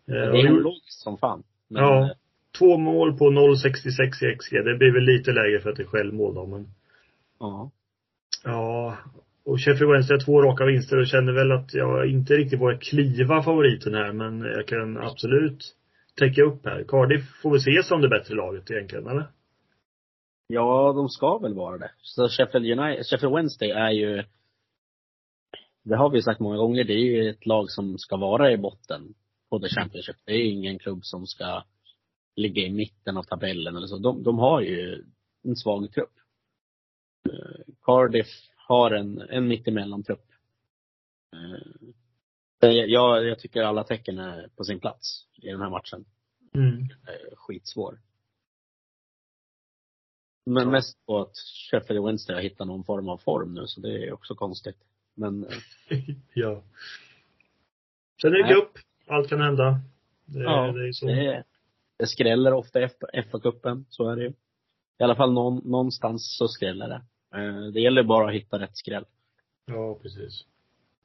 Eh, 0.08 0.14
Det 0.14 0.40
är 0.40 0.52
ologiskt 0.52 1.00
som 1.00 1.18
fan. 1.18 1.42
Men, 1.68 1.82
Ja. 1.82 2.04
eh, 2.04 2.10
Två 2.58 2.76
mål 2.78 3.18
på 3.18 3.30
0,66 3.30 4.22
i 4.24 4.36
XG. 4.36 4.52
Det 4.64 4.74
blir 4.78 4.92
väl 4.92 5.02
lite 5.04 5.32
lägre 5.32 5.60
för 5.60 5.70
att 5.70 5.76
det 5.76 5.82
är 5.82 5.86
självmål 5.86 6.34
då, 6.34 6.46
men 6.46 6.66
ja. 7.40 7.70
ja. 8.44 8.96
Och 9.48 9.60
Sheffield 9.60 9.92
Wednesday 9.92 10.14
har 10.14 10.24
två 10.24 10.42
raka 10.42 10.64
vinster 10.64 10.96
och 11.00 11.06
känner 11.06 11.32
väl 11.32 11.52
att 11.52 11.74
jag 11.74 12.10
inte 12.10 12.34
riktigt 12.34 12.60
vågar 12.60 12.76
kliva 12.76 13.42
favoriten 13.42 13.94
här, 13.94 14.12
men 14.12 14.40
jag 14.40 14.66
kan 14.66 14.96
absolut 14.96 15.74
täcka 16.18 16.42
upp 16.42 16.64
här. 16.64 16.84
Cardiff 16.88 17.40
får 17.42 17.50
väl 17.50 17.58
ses 17.58 17.88
som 17.88 18.00
det 18.00 18.08
bättre 18.08 18.34
laget 18.34 18.70
egentligen, 18.70 19.06
eller? 19.06 19.26
Ja, 20.46 20.92
de 20.92 21.08
ska 21.08 21.38
väl 21.38 21.54
vara 21.54 21.78
det. 21.78 21.90
Så 22.02 22.28
Sheffield, 22.28 22.80
United, 22.80 23.06
Sheffield 23.06 23.34
Wednesday 23.34 23.70
är 23.70 23.90
ju, 23.90 24.24
det 25.84 25.96
har 25.96 26.10
vi 26.10 26.22
sagt 26.22 26.40
många 26.40 26.56
gånger, 26.56 26.84
det 26.84 26.92
är 26.92 27.04
ju 27.04 27.30
ett 27.30 27.46
lag 27.46 27.70
som 27.70 27.98
ska 27.98 28.16
vara 28.16 28.52
i 28.52 28.56
botten 28.56 29.14
på 29.50 29.58
The 29.58 29.68
Championship. 29.68 30.16
Det 30.24 30.32
är 30.32 30.50
ingen 30.50 30.78
klubb 30.78 31.00
som 31.02 31.26
ska 31.26 31.62
ligga 32.36 32.62
i 32.62 32.70
mitten 32.70 33.16
av 33.16 33.22
tabellen 33.22 33.76
eller 33.76 33.86
så. 33.86 33.98
De, 33.98 34.22
de 34.22 34.38
har 34.38 34.60
ju 34.60 35.04
en 35.44 35.56
svag 35.56 35.92
trupp. 35.92 36.12
Eh, 37.28 37.74
Cardiff 37.82 38.26
har 38.68 38.90
en, 38.90 39.20
en 39.20 39.48
mittemellan-trupp. 39.48 40.24
Eh, 42.62 42.70
jag, 42.70 43.24
jag 43.26 43.38
tycker 43.38 43.62
alla 43.62 43.84
tecken 43.84 44.18
är 44.18 44.48
på 44.56 44.64
sin 44.64 44.80
plats 44.80 45.26
i 45.34 45.46
den 45.48 45.60
här 45.60 45.70
matchen. 45.70 46.04
Mm. 46.54 46.78
Eh, 46.80 47.36
skitsvår. 47.36 48.00
Men 50.46 50.62
Ja. 50.64 50.70
mest 50.70 51.06
på 51.06 51.20
att 51.20 51.36
Sheffield 51.70 52.04
Wednesday 52.06 52.34
har 52.36 52.42
hittat 52.42 52.66
någon 52.66 52.84
form 52.84 53.08
av 53.08 53.18
form 53.18 53.54
nu, 53.54 53.66
så 53.66 53.80
det 53.80 54.04
är 54.06 54.12
också 54.12 54.34
konstigt. 54.34 54.76
Men 55.14 55.44
eh, 55.44 55.98
ja. 56.34 56.62
Sen 58.22 58.32
är 58.32 58.42
det 58.42 58.54
cup. 58.54 58.70
Allt 59.06 59.28
kan 59.28 59.40
hända. 59.40 59.80
Det, 60.24 60.42
ja, 60.42 60.72
det 60.72 60.88
är 60.88 60.92
så. 60.92 61.06
det, 61.06 61.44
det 61.96 62.06
skräller 62.06 62.52
ofta 62.52 62.80
i 62.80 62.86
FA-cupen, 63.12 63.84
så 63.88 64.08
är 64.08 64.16
det 64.16 64.22
ju. 64.22 64.32
I 64.98 65.02
alla 65.04 65.16
fall 65.16 65.32
någon, 65.32 65.70
någonstans 65.70 66.36
så 66.38 66.48
skräller 66.48 66.88
det. 66.88 67.02
Eh, 67.34 67.72
Det 67.72 67.80
gäller 67.80 68.02
bara 68.02 68.28
att 68.28 68.34
hitta 68.34 68.58
rätt 68.58 68.76
skräll. 68.76 69.04
Ja, 69.66 69.98
precis. 70.02 70.44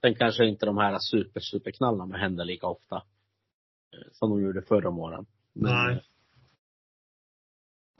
Sen 0.02 0.16
kanske 0.16 0.46
inte 0.46 0.66
de 0.66 0.78
här 0.78 0.98
super, 1.00 1.40
superknallarna 1.40 2.18
händer 2.18 2.46
lika 2.46 2.68
ofta. 2.68 2.96
eh, 2.96 4.08
Som 4.12 4.30
de 4.30 4.42
gjorde 4.46 4.62
förra 4.62 4.90
om 4.90 5.00
åren. 5.00 5.26
Men, 5.54 5.72
Nej. 5.74 5.94
eh, 5.96 6.02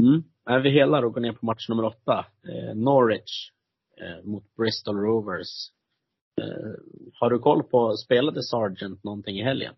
Mm. 0.04 0.24
Är 0.46 0.60
vi 0.60 0.70
hela 0.70 1.02
då 1.02 1.10
går 1.10 1.22
ner 1.22 1.32
på 1.34 1.46
match 1.46 1.70
nummer 1.70 1.84
åtta. 1.86 2.26
Eh, 2.48 2.76
Norwich 2.76 3.52
eh, 3.98 4.24
mot 4.26 4.56
Bristol 4.56 4.96
Rovers. 4.98 5.70
Eh, 6.42 6.72
har 7.14 7.30
du 7.30 7.40
koll 7.40 7.64
på, 7.64 7.94
spelade 7.98 8.44
Sargent 8.44 9.04
någonting 9.04 9.40
i 9.40 9.44
helgen? 9.44 9.76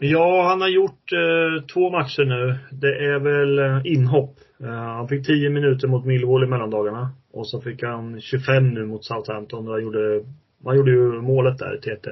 Ja, 0.00 0.48
han 0.48 0.60
har 0.60 0.68
gjort 0.68 1.12
eh, 1.12 1.64
två 1.66 1.90
matcher 1.90 2.24
nu. 2.24 2.58
Det 2.72 3.04
är 3.04 3.18
väl 3.18 3.58
eh, 3.58 3.92
inhopp. 3.92 4.36
Eh, 4.60 4.68
han 4.68 5.08
fick 5.08 5.26
10 5.26 5.50
minuter 5.50 5.88
mot 5.88 6.04
Millwall 6.04 6.44
i 6.44 6.46
mellandagarna. 6.46 7.10
Och 7.32 7.48
så 7.48 7.60
fick 7.60 7.82
han 7.82 8.20
25 8.20 8.74
nu 8.74 8.86
mot 8.86 9.04
Southampton. 9.04 9.64
Där 9.64 9.72
han 9.72 9.82
gjorde, 9.82 10.24
han 10.64 10.76
gjorde 10.76 10.90
ju 10.90 11.20
målet 11.20 11.58
där 11.58 11.76
till 11.76 11.92
1-1. 11.92 12.08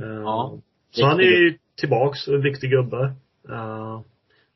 Eh, 0.00 0.22
Ja. 0.22 0.58
Så 0.90 1.06
han 1.06 1.20
är 1.20 1.22
ju 1.22 1.58
tillbaks, 1.80 2.28
en 2.28 2.42
viktig 2.42 2.70
gubbe. 2.70 3.14
Uh, 3.48 4.00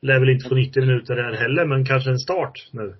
lär 0.01 0.19
väl 0.19 0.29
inte 0.29 0.49
få 0.49 0.55
90 0.55 0.81
minuter 0.85 1.15
där 1.15 1.33
heller, 1.33 1.65
men 1.65 1.85
kanske 1.85 2.09
en 2.09 2.19
start 2.19 2.69
nu. 2.71 2.95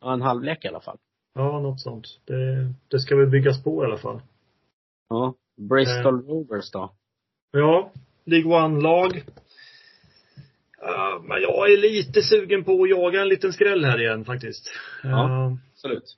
Ja, 0.00 0.12
en 0.12 0.22
halvlek 0.22 0.64
i 0.64 0.68
alla 0.68 0.80
fall. 0.80 0.98
Ja, 1.34 1.60
något 1.60 1.80
sånt. 1.80 2.06
Det, 2.24 2.72
det 2.88 2.98
ska 2.98 3.16
väl 3.16 3.26
byggas 3.30 3.64
på 3.64 3.82
i 3.82 3.86
alla 3.86 3.98
fall. 3.98 4.20
Ja. 5.08 5.34
Bristol 5.56 6.26
Rovers 6.26 6.70
då? 6.70 6.92
Ja, 7.52 7.90
League 8.24 8.52
One-lag. 8.52 9.22
Ja, 10.80 11.22
men 11.28 11.42
jag 11.42 11.72
är 11.72 11.76
lite 11.76 12.22
sugen 12.22 12.64
på 12.64 12.82
att 12.82 12.90
jaga 12.90 13.20
en 13.22 13.28
liten 13.28 13.52
skräll 13.52 13.84
här 13.84 14.00
igen 14.00 14.24
faktiskt. 14.24 14.70
Ja. 15.02 15.28
Eh, 15.28 15.56
Absolut. 15.72 16.16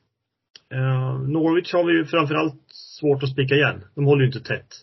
eh, 0.72 1.20
Norwich 1.20 1.72
har 1.72 1.84
vi 1.84 1.92
ju 1.92 2.04
framförallt 2.04 2.62
svårt 2.68 3.22
att 3.22 3.30
spika 3.30 3.54
igen. 3.54 3.84
De 3.94 4.04
håller 4.04 4.20
ju 4.20 4.26
inte 4.26 4.40
tätt. 4.40 4.74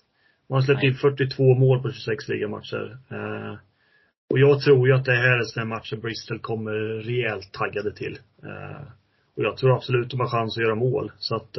Man 0.49 0.55
har 0.57 0.65
släppt 0.65 0.81
Nej. 0.81 0.89
in 0.91 0.95
42 0.95 1.55
mål 1.55 1.81
på 1.81 1.91
26 1.91 2.27
ligamatcher. 2.27 2.97
Och 4.29 4.39
jag 4.39 4.61
tror 4.61 4.87
ju 4.87 4.93
att 4.93 5.05
det 5.05 5.15
här 5.15 5.31
är 5.31 5.37
en 5.37 5.45
sån 5.45 5.59
här 5.59 5.67
match 5.67 5.89
som 5.89 5.99
Bristol 5.99 6.39
kommer 6.39 6.71
rejält 7.01 7.51
taggade 7.51 7.93
till. 7.93 8.17
Och 9.37 9.43
jag 9.43 9.57
tror 9.57 9.75
absolut 9.75 10.09
de 10.09 10.19
har 10.19 10.27
chans 10.27 10.57
att 10.57 10.63
göra 10.63 10.75
mål. 10.75 11.11
Så 11.17 11.35
att 11.35 11.57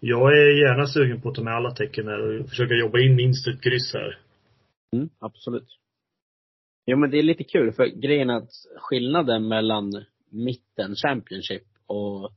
jag 0.00 0.38
är 0.38 0.68
gärna 0.68 0.86
sugen 0.86 1.20
på 1.20 1.28
att 1.28 1.34
ta 1.34 1.42
med 1.42 1.54
alla 1.54 1.70
tecken 1.70 2.06
här 2.08 2.40
och 2.40 2.48
försöka 2.48 2.74
jobba 2.74 2.98
in 3.00 3.16
minst 3.16 3.48
ett 3.48 3.62
kryss 3.62 3.94
här. 3.94 4.18
Mm, 4.92 5.08
absolut. 5.18 5.78
Jo 6.86 6.96
men 6.96 7.10
det 7.10 7.18
är 7.18 7.22
lite 7.22 7.44
kul 7.44 7.72
för 7.72 7.86
grejen 7.86 8.30
är 8.30 8.36
att 8.36 8.50
skillnaden 8.76 9.48
mellan 9.48 10.04
mitten 10.30 10.94
Championship 10.94 11.64
och 11.86 12.32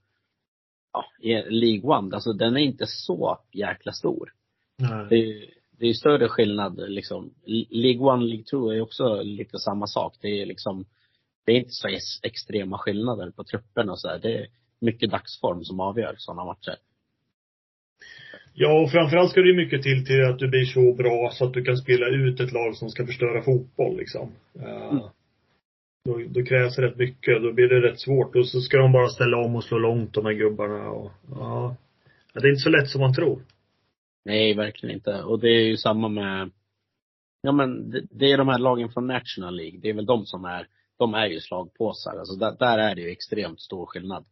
ja, 0.94 1.06
League 1.50 1.98
One, 1.98 2.16
alltså 2.16 2.34
den 2.34 2.58
är 2.58 2.62
inte 2.62 2.86
så 2.88 3.40
jäkla 3.52 3.92
stor. 3.92 4.34
Det 4.78 4.86
Nej. 4.90 5.08
är 5.22 5.26
ju 5.26 5.48
det 5.82 5.88
är 5.88 5.94
större 5.94 6.28
skillnad 6.30 6.90
liksom. 6.90 7.34
League 7.70 8.02
One, 8.02 8.26
League 8.26 8.44
Two 8.44 8.72
är 8.72 8.82
också 8.82 9.22
lite 9.22 9.60
samma 9.60 9.88
sak. 9.88 10.18
Det 10.22 10.42
är 10.42 10.46
liksom, 10.46 10.86
det 11.46 11.52
är 11.52 11.56
inte 11.56 11.72
så 11.72 11.88
ex- 11.88 12.24
extrema 12.24 12.78
skillnader 12.78 13.32
på 13.32 13.44
trupperna 13.44 13.92
och 13.92 14.00
så 14.00 14.08
där. 14.08 14.20
Det 14.20 14.38
är 14.38 14.48
mycket 14.80 15.12
dagsform 15.12 15.64
som 15.64 15.80
avgör 15.80 16.16
sådana 16.18 16.46
matcher. 16.46 16.76
Ja, 18.54 18.82
och 18.82 18.92
framförallt 18.92 19.32
ska 19.32 19.42
det 19.42 19.54
mycket 19.56 19.82
till 19.84 20.06
till 20.06 20.26
att 20.26 20.40
du 20.40 20.48
blir 20.48 20.66
så 20.66 20.94
bra 20.94 21.30
så 21.34 21.46
att 21.46 21.54
du 21.54 21.64
kan 21.64 21.78
spela 21.78 22.08
ut 22.08 22.40
ett 22.40 22.52
lag 22.52 22.76
som 22.76 22.90
ska 22.90 23.06
förstöra 23.06 23.42
fotboll 23.44 23.98
liksom. 23.98 24.32
Eh, 24.60 24.92
Mm. 24.92 25.04
då, 26.06 26.22
då 26.40 26.44
krävs 26.46 26.76
det 26.76 26.82
rätt 26.82 26.98
mycket. 26.98 27.42
Då 27.44 27.54
blir 27.54 27.68
det 27.68 27.82
rätt 27.82 28.00
svårt. 28.00 28.36
Och 28.36 28.48
så 28.48 28.62
ska 28.62 28.78
de 28.78 28.92
bara 28.92 29.08
ställa 29.10 29.38
om 29.38 29.56
och 29.56 29.64
slå 29.64 29.78
långt 29.78 30.14
de 30.14 30.26
här 30.26 30.34
gubbarna 30.34 30.90
och, 30.90 31.12
ja. 31.30 31.76
ja 32.34 32.42
det 32.42 32.48
är 32.48 32.52
inte 32.52 32.62
så 32.62 32.70
lätt 32.70 32.90
som 32.90 33.02
man 33.02 33.14
tror. 33.14 33.42
Nej, 34.26 34.54
verkligen 34.54 34.96
inte. 34.96 35.24
Och 35.24 35.40
det 35.40 35.50
är 35.50 35.64
ju 35.64 35.78
samma 35.78 36.08
med, 36.10 36.52
ja 37.42 37.52
men 37.52 37.90
det, 37.92 38.02
det 38.12 38.32
är 38.32 38.38
de 38.38 38.48
här 38.48 38.60
lagen 38.60 38.90
från 38.90 39.08
National 39.08 39.56
League. 39.56 39.80
Det 39.82 39.90
är 39.90 39.94
väl 39.94 40.06
de 40.06 40.26
som 40.26 40.46
är, 40.46 40.68
de 40.98 41.14
är 41.14 41.28
ju 41.28 41.40
slagpåsar. 41.40 42.18
Alltså 42.20 42.36
där, 42.36 42.56
där 42.60 42.78
är 42.78 42.96
det 42.96 43.02
ju 43.02 43.10
extremt 43.10 43.60
stor 43.62 43.86
skillnad. 43.86 44.26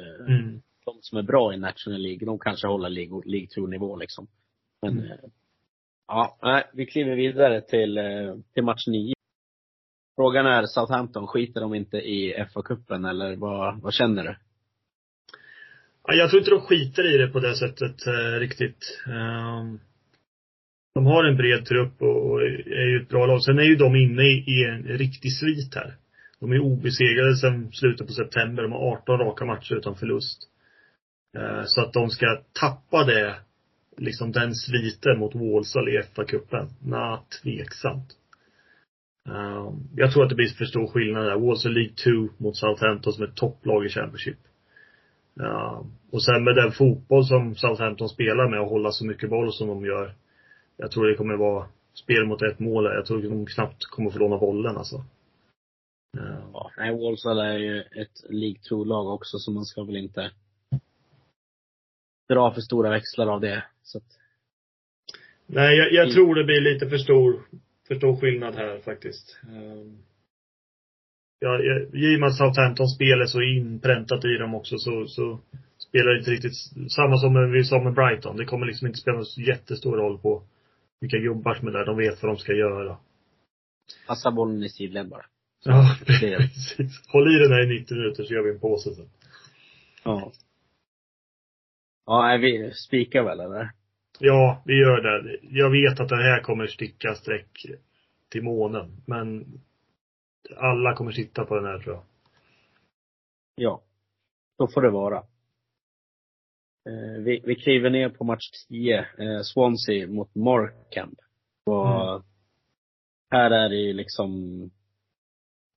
Eh, 0.00 0.34
Mm. 0.34 0.60
De 0.88 0.98
som 1.02 1.18
är 1.18 1.22
bra 1.22 1.54
i 1.54 1.56
National 1.56 2.00
League, 2.00 2.26
de 2.26 2.38
kanske 2.38 2.66
håller 2.66 2.88
League, 2.88 3.22
League 3.24 3.48
2-nivå 3.56 3.96
liksom. 3.96 4.26
Men, 4.82 4.98
Mm. 4.98 5.10
eh, 5.10 5.18
ja, 6.08 6.38
nej, 6.42 6.64
vi 6.72 6.86
kliver 6.86 7.16
vidare 7.16 7.60
till, 7.60 7.98
eh, 7.98 8.34
till 8.54 8.62
match 8.64 8.86
9. 8.86 9.14
Frågan 10.16 10.46
är, 10.46 10.66
Southampton, 10.66 11.26
skiter 11.26 11.60
de 11.60 11.74
inte 11.74 11.96
i 11.96 12.34
FA-cupen 12.52 13.10
eller 13.10 13.36
vad, 13.36 13.80
vad 13.80 13.94
känner 13.94 14.22
du? 14.24 14.36
Ja, 16.06 16.14
jag 16.14 16.30
tror 16.30 16.40
inte 16.40 16.50
de 16.50 16.60
skiter 16.60 17.14
i 17.14 17.18
det 17.18 17.28
på 17.32 17.40
det 17.40 17.54
sättet 17.56 18.06
eh, 18.06 18.38
riktigt. 18.40 19.00
Ehm, 19.06 19.80
de 20.94 21.06
har 21.06 21.24
en 21.24 21.36
bred 21.36 21.66
trupp 21.66 22.02
och, 22.02 22.30
och 22.30 22.42
är 22.42 22.86
ju 22.90 23.02
ett 23.02 23.08
bra 23.08 23.26
lag. 23.26 23.42
Sen 23.42 23.58
är 23.58 23.62
ju 23.62 23.76
de 23.76 23.96
inne 23.96 24.22
i, 24.22 24.44
i 24.46 24.64
en 24.64 24.82
riktig 24.82 25.32
svit 25.32 25.74
här. 25.74 25.96
De 26.40 26.52
är 26.52 26.60
obesegrade 26.60 27.36
sedan 27.36 27.72
slutet 27.72 28.06
på 28.06 28.12
september. 28.12 28.62
De 28.62 28.72
har 28.72 28.92
18 28.92 29.18
raka 29.18 29.44
matcher 29.44 29.74
utan 29.74 29.94
förlust. 29.96 30.48
Eh, 31.36 31.62
så 31.64 31.80
att 31.80 31.92
de 31.92 32.10
ska 32.10 32.26
tappa 32.52 33.04
det, 33.04 33.36
liksom 33.96 34.32
den 34.32 34.54
sviten 34.54 35.18
mot 35.18 35.34
Walsall 35.34 35.88
i 35.88 36.02
FA-cupen. 36.02 36.68
Nja, 36.82 37.22
tveksamt. 37.42 38.16
Eh, 39.28 39.72
jag 39.96 40.12
tror 40.12 40.22
att 40.22 40.28
det 40.28 40.34
blir 40.34 40.48
för 40.48 40.64
stor 40.64 40.86
skillnad 40.86 41.24
där. 41.24 41.38
Walsall 41.38 41.72
League 41.72 41.94
2 41.94 42.10
mot 42.36 42.56
Southampton 42.56 43.12
som 43.12 43.24
är 43.24 43.32
topplag 43.34 43.86
i 43.86 43.88
Championship. 43.88 44.38
Eh, 45.40 45.82
och 46.10 46.22
sen 46.22 46.44
med 46.44 46.56
den 46.56 46.72
fotboll 46.72 47.24
som 47.24 47.54
Southampton 47.54 48.08
spelar 48.08 48.50
med 48.50 48.60
och 48.60 48.68
hålla 48.68 48.90
så 48.90 49.06
mycket 49.06 49.30
boll 49.30 49.52
som 49.52 49.68
de 49.68 49.84
gör. 49.84 50.14
Jag 50.76 50.90
tror 50.90 51.06
det 51.06 51.14
kommer 51.14 51.36
vara 51.36 51.66
spel 51.94 52.26
mot 52.26 52.42
ett 52.42 52.58
mål 52.58 52.84
där. 52.84 52.94
Jag 52.94 53.06
tror 53.06 53.22
de 53.22 53.46
knappt 53.46 53.84
kommer 53.84 54.10
få 54.10 54.18
låna 54.18 54.38
bollen 54.38 54.76
alltså. 54.76 55.04
Ja. 56.16 56.50
Ja, 56.52 56.70
nej, 56.78 56.92
Walsall 56.92 57.38
är 57.38 57.58
ju 57.58 57.80
ett 57.80 58.30
League 58.30 58.60
2-lag 58.70 59.14
också, 59.14 59.38
så 59.38 59.50
man 59.52 59.64
ska 59.64 59.84
väl 59.84 59.96
inte 59.96 60.30
dra 62.28 62.54
för 62.54 62.60
stora 62.60 62.90
växlar 62.90 63.26
av 63.26 63.40
det. 63.40 63.64
Så 63.82 63.98
att, 63.98 64.04
Nej, 65.46 65.76
jag, 65.76 65.92
jag 65.92 66.12
tror 66.12 66.34
det 66.34 66.44
blir 66.44 66.60
lite 66.60 66.88
för 66.88 66.98
stor, 66.98 67.42
för 67.88 67.94
stor 67.94 68.16
skillnad 68.16 68.54
här 68.54 68.78
faktiskt. 68.78 69.38
Um, 69.48 69.98
ja, 71.38 71.60
I 71.92 72.16
och 72.16 72.20
med 72.20 72.26
att 72.26 72.36
Southampton 72.36 72.88
spel 72.88 73.20
är 73.20 73.26
så 73.26 73.42
inpräntat 73.42 74.24
i 74.24 74.28
dem 74.28 74.54
också 74.54 74.78
så, 74.78 75.06
så 75.06 75.40
spelar 75.78 76.12
det 76.12 76.18
inte 76.18 76.30
riktigt 76.30 76.56
samma 76.90 77.16
som 77.16 77.52
vi 77.52 77.64
sa 77.64 77.82
med 77.82 77.94
Brighton. 77.94 78.36
Det 78.36 78.44
kommer 78.44 78.66
liksom 78.66 78.86
inte 78.86 78.98
spela 78.98 79.16
någon 79.16 79.44
jättestor 79.46 79.96
roll 79.96 80.18
på 80.18 80.42
vilka 81.00 81.18
gubbar 81.18 81.54
som 81.54 81.68
är 81.68 81.72
där. 81.72 81.86
De 81.86 81.96
vet 81.96 82.22
vad 82.22 82.32
de 82.32 82.36
ska 82.38 82.52
göra. 82.52 82.96
passa 84.06 84.30
bollen 84.30 84.62
i 84.62 84.68
sidled 84.68 85.08
bara. 85.08 85.24
Ja, 85.64 85.96
precis. 86.06 86.76
Håll 87.08 87.36
i 87.36 87.38
den 87.38 87.52
här 87.52 87.72
i 87.72 87.80
90 87.80 87.96
minuter 87.96 88.24
så 88.24 88.34
gör 88.34 88.42
vi 88.42 88.50
en 88.50 88.60
påse 88.60 88.94
sen. 88.94 89.10
Ja. 90.04 90.32
Ja, 92.10 92.38
vi 92.40 92.72
spikar 92.74 93.22
väl 93.22 93.40
eller? 93.40 93.70
Ja, 94.18 94.62
vi 94.64 94.74
gör 94.78 95.00
det. 95.00 95.38
Jag 95.42 95.70
vet 95.70 96.00
att 96.00 96.08
det 96.08 96.16
här 96.16 96.40
kommer 96.42 96.66
sticka 96.66 97.14
streck 97.14 97.66
till 98.30 98.42
månen. 98.42 99.02
Men 99.06 99.44
alla 100.56 100.94
kommer 100.94 101.12
sitta 101.12 101.44
på 101.44 101.54
den 101.54 101.64
här 101.64 101.78
tror 101.78 101.94
jag. 101.94 102.04
Ja. 103.54 103.82
Så 104.56 104.68
får 104.68 104.82
det 104.82 104.90
vara. 104.90 105.16
Eh, 106.88 107.22
vi, 107.24 107.42
vi 107.44 107.54
kliver 107.54 107.90
ner 107.90 108.08
på 108.08 108.24
match 108.24 108.50
10, 108.68 108.98
eh, 108.98 109.40
Swansea 109.42 110.06
mot 110.06 110.34
Morecambe. 110.34 111.22
Och 111.66 111.86
Mm. 111.88 112.22
här 113.30 113.50
är 113.50 113.68
det 113.68 113.76
ju 113.76 113.92
liksom, 113.92 114.30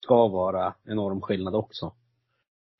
ska 0.04 0.28
vara 0.28 0.74
enorm 0.84 1.22
skillnad 1.22 1.56
också. 1.56 1.94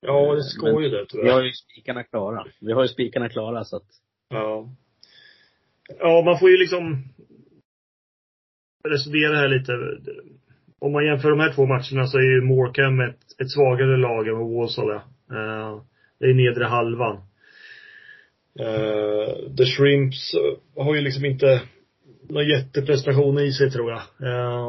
Ja, 0.02 0.36
det 0.36 0.44
ska 0.44 0.66
Men 0.66 0.84
ju 0.84 0.90
det 0.90 1.02
Vi 1.02 1.06
tyvärr. 1.10 1.32
har 1.34 1.44
ju 1.44 1.52
spikarna 1.54 2.04
klara. 2.04 2.46
Vi 2.62 2.72
har 2.74 2.82
ju 2.82 2.88
spikarna 2.88 3.30
klara 3.30 3.64
så 3.64 3.76
att, 3.78 3.88
Ja. 4.30 4.70
Ja, 6.00 6.22
man 6.26 6.40
får 6.40 6.50
ju 6.50 6.58
liksom 6.58 7.04
resonera 8.90 9.36
här 9.36 9.48
lite. 9.48 9.72
Om 10.80 10.92
man 10.92 11.06
jämför 11.06 11.30
de 11.30 11.40
här 11.40 11.54
två 11.54 11.66
matcherna 11.66 12.08
så 12.08 12.18
är 12.18 12.22
ju 12.36 12.42
Morecambe 12.42 13.06
ett, 13.06 13.42
ett 13.42 13.52
svagare 13.52 13.98
lag 13.98 14.28
än 14.28 14.38
vad 14.40 14.50
Walsall 14.54 14.90
är. 14.90 14.96
Eh, 15.32 15.82
det 16.20 16.26
är 16.26 16.34
nedre 16.34 16.66
halvan. 16.66 17.16
Eh, 18.60 19.56
The 19.58 19.66
Shrimps 19.66 20.34
eh, 20.34 20.84
har 20.84 20.96
ju 20.96 21.02
liksom 21.02 21.26
inte 21.26 21.62
någon 22.30 22.48
jätteprestation 22.48 23.40
i 23.40 23.52
sig 23.52 23.72
tror 23.72 23.92
jag. 23.92 24.02
Eh, 24.30 24.68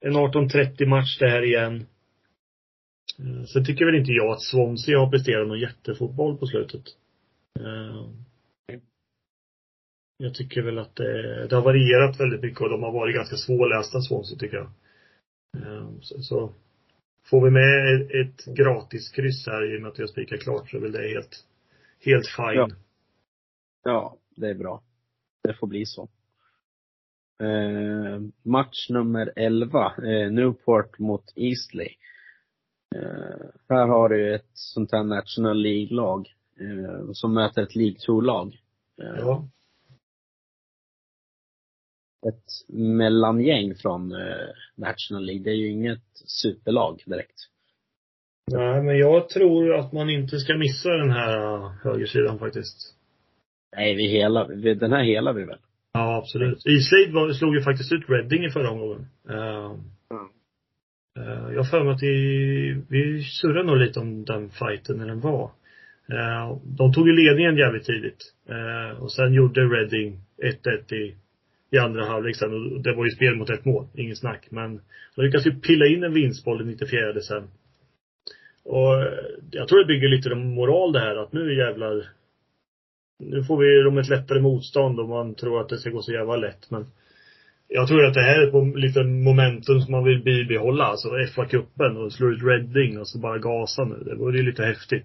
en 0.00 0.16
18-30 0.16 0.86
match 0.86 1.18
det 1.18 1.28
här 1.30 1.42
igen. 1.44 1.86
Eh, 3.18 3.44
sen 3.44 3.64
tycker 3.64 3.84
väl 3.84 3.94
inte 3.94 4.12
jag 4.12 4.32
att 4.32 4.42
Swansea 4.42 4.98
har 4.98 5.10
presterat 5.10 5.48
någon 5.48 5.60
jättefotboll 5.60 6.38
på 6.38 6.46
slutet. 6.46 6.84
Eh, 7.60 8.08
jag 10.18 10.34
tycker 10.34 10.62
väl 10.62 10.78
att 10.78 10.96
det, 10.96 11.46
det 11.46 11.56
har 11.56 11.62
varierat 11.62 12.20
väldigt 12.20 12.42
mycket 12.42 12.60
och 12.60 12.70
de 12.70 12.82
har 12.82 12.92
varit 12.92 13.14
ganska 13.14 13.36
svårlästa 13.36 14.00
Swansea 14.00 14.38
tycker 14.38 14.56
jag. 14.56 14.70
Eh, 15.62 15.90
så, 16.00 16.22
så 16.22 16.52
får 17.30 17.44
vi 17.44 17.50
med 17.50 17.94
ett, 17.94 18.10
ett 18.10 18.56
gratis 18.56 19.10
kryss 19.10 19.46
här 19.46 19.74
i 19.74 19.78
och 19.78 19.82
med 19.82 19.90
att 19.90 19.98
jag 19.98 20.10
spikar 20.10 20.36
klart 20.36 20.70
så 20.70 20.76
är 20.76 20.80
väl 20.80 20.92
det 20.92 21.08
helt, 21.08 21.44
helt 22.04 22.26
fine. 22.26 22.54
Ja. 22.54 22.68
ja, 23.84 24.16
det 24.36 24.48
är 24.48 24.54
bra. 24.54 24.82
Det 25.42 25.54
får 25.54 25.66
bli 25.66 25.86
så. 25.86 26.08
Eh, 27.42 28.20
match 28.42 28.90
nummer 28.90 29.32
11, 29.36 29.94
eh, 29.98 30.30
Newport 30.30 30.98
mot 30.98 31.32
Eastleigh. 31.36 31.94
Eh, 32.96 33.46
här 33.68 33.86
har 33.86 34.08
du 34.08 34.34
ett 34.34 34.50
sånt 34.52 34.92
här 34.92 35.04
National 35.04 35.62
League-lag 35.62 36.34
eh, 36.60 37.12
som 37.12 37.34
möter 37.34 37.62
ett 37.62 37.76
League 37.76 37.96
2-lag. 38.08 38.60
Eh, 39.02 39.18
Ja. 39.18 39.48
ett 42.28 42.74
mellangäng 42.76 43.74
från 43.74 44.14
National 44.74 45.24
League. 45.24 45.44
Det 45.44 45.50
är 45.50 45.54
ju 45.54 45.68
inget 45.68 46.04
superlag 46.14 47.02
direkt. 47.06 47.40
Nej, 48.52 48.82
men 48.82 48.98
jag 48.98 49.28
tror 49.28 49.74
att 49.74 49.92
man 49.92 50.10
inte 50.10 50.38
ska 50.38 50.54
missa 50.54 50.88
den 50.88 51.10
här 51.10 51.58
högersidan 51.84 52.38
faktiskt. 52.38 52.94
Nej, 53.76 53.94
vi 53.94 54.08
hela, 54.08 54.44
den 54.74 54.92
här 54.92 55.02
hela 55.04 55.32
vi 55.32 55.44
väl? 55.44 55.58
Ja, 55.92 56.16
absolut. 56.16 56.66
Islade 56.66 57.34
slog 57.34 57.54
ju 57.54 57.62
faktiskt 57.62 57.92
ut 57.92 58.08
Reading 58.08 58.44
i 58.44 58.50
förra 58.50 58.70
omgången. 58.70 59.06
Uh, 59.30 59.76
Eh, 61.16 61.52
jag 61.52 61.56
har 61.56 61.70
för 61.70 61.84
mig 61.84 61.94
att 61.94 62.02
vi, 62.02 62.82
vi 62.88 63.22
surrade 63.22 63.62
nog 63.62 63.76
lite 63.76 64.00
om 64.00 64.24
den 64.24 64.50
fighten 64.50 64.96
när 64.96 65.06
den 65.06 65.20
var. 65.20 65.50
Eh, 66.08 66.58
de 66.64 66.92
tog 66.92 67.08
ju 67.08 67.12
ledningen 67.12 67.56
jävligt 67.56 67.84
tidigt. 67.84 68.32
Eh, 68.48 69.02
och 69.02 69.12
sen 69.12 69.32
gjorde 69.32 69.60
Reading 69.60 70.20
1-1 70.42 70.94
i, 70.94 71.16
i 71.70 71.78
andra 71.78 72.04
halvlek 72.04 72.36
sen. 72.36 72.52
Och 72.52 72.80
det 72.80 72.94
var 72.94 73.04
ju 73.04 73.10
spel 73.10 73.36
mot 73.36 73.50
ett 73.50 73.64
mål, 73.64 73.86
inget 73.94 74.18
snack. 74.18 74.46
Men 74.50 74.80
de 75.16 75.22
lyckades 75.22 75.46
ju 75.46 75.60
pilla 75.60 75.86
in 75.86 76.04
en 76.04 76.14
vinstboll 76.14 76.62
i 76.62 76.64
94 76.64 77.20
sen. 77.20 77.48
Och 78.64 78.94
jag 79.50 79.68
tror 79.68 79.78
det 79.78 79.94
bygger 79.94 80.08
lite 80.08 80.34
moral 80.34 80.92
det 80.92 81.00
här 81.00 81.16
att 81.16 81.32
nu 81.32 81.56
jävlar 81.56 82.06
nu 83.18 83.44
får 83.44 83.58
vi 83.58 83.82
dem 83.82 83.98
ett 83.98 84.08
lättare 84.08 84.40
motstånd 84.40 85.00
och 85.00 85.08
man 85.08 85.34
tror 85.34 85.60
att 85.60 85.68
det 85.68 85.78
ska 85.78 85.90
gå 85.90 86.02
så 86.02 86.12
jävla 86.12 86.36
lätt 86.36 86.70
men 86.70 86.86
jag 87.68 87.88
tror 87.88 88.04
att 88.04 88.14
det 88.14 88.22
här 88.22 88.40
är 88.46 88.50
på 88.50 88.64
lite 88.78 89.04
momentum 89.04 89.80
som 89.80 89.92
man 89.92 90.04
vill 90.04 90.22
bibehålla, 90.22 90.84
alltså 90.84 91.08
FA-cupen 91.08 91.96
och 91.96 92.12
slå 92.12 92.28
ut 92.28 92.42
Reading 92.42 92.98
och 92.98 93.08
så 93.08 93.18
bara 93.18 93.38
gasa 93.38 93.84
nu. 93.84 94.02
Det 94.04 94.14
vore 94.14 94.36
ju 94.38 94.42
lite 94.42 94.64
häftigt. 94.64 95.04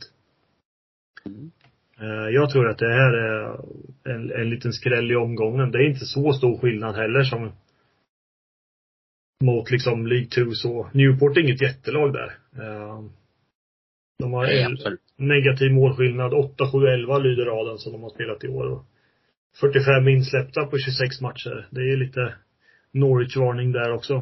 Mm. 1.25 1.51
Eh, 1.99 2.29
Jag 2.33 2.49
tror 2.49 2.69
att 2.69 2.77
det 2.77 2.93
här 2.93 3.13
är 3.13 3.59
en, 4.03 4.31
en 4.31 4.49
liten 4.49 4.73
skräll 4.73 5.11
i 5.11 5.15
omgången. 5.15 5.71
Det 5.71 5.77
är 5.77 5.89
inte 5.89 6.05
så 6.05 6.33
stor 6.33 6.57
skillnad 6.57 6.95
heller 6.95 7.23
som 7.23 7.51
mot 9.43 9.71
liksom 9.71 10.07
League 10.07 10.27
2 10.27 10.51
så. 10.51 10.89
Newport 10.93 11.37
är 11.37 11.41
inget 11.41 11.61
jättelag 11.61 12.13
där. 12.13 12.37
Eh, 12.55 13.03
De 14.19 14.33
har 14.33 14.45
Nej, 14.45 14.97
negativ 15.17 15.71
målskillnad. 15.71 16.33
8-7-11 16.33 17.21
lyder 17.23 17.45
raden 17.45 17.77
som 17.77 17.91
de 17.91 18.03
har 18.03 18.09
spelat 18.09 18.43
i 18.43 18.47
år. 18.47 18.71
Och 18.71 18.85
45 19.59 20.07
insläppta 20.07 20.65
på 20.65 20.77
26 20.77 21.21
matcher. 21.21 21.67
Det 21.71 21.81
är 21.81 21.97
lite 21.97 22.33
Norwich-varning 22.91 23.71
där 23.71 23.93
också. 23.93 24.13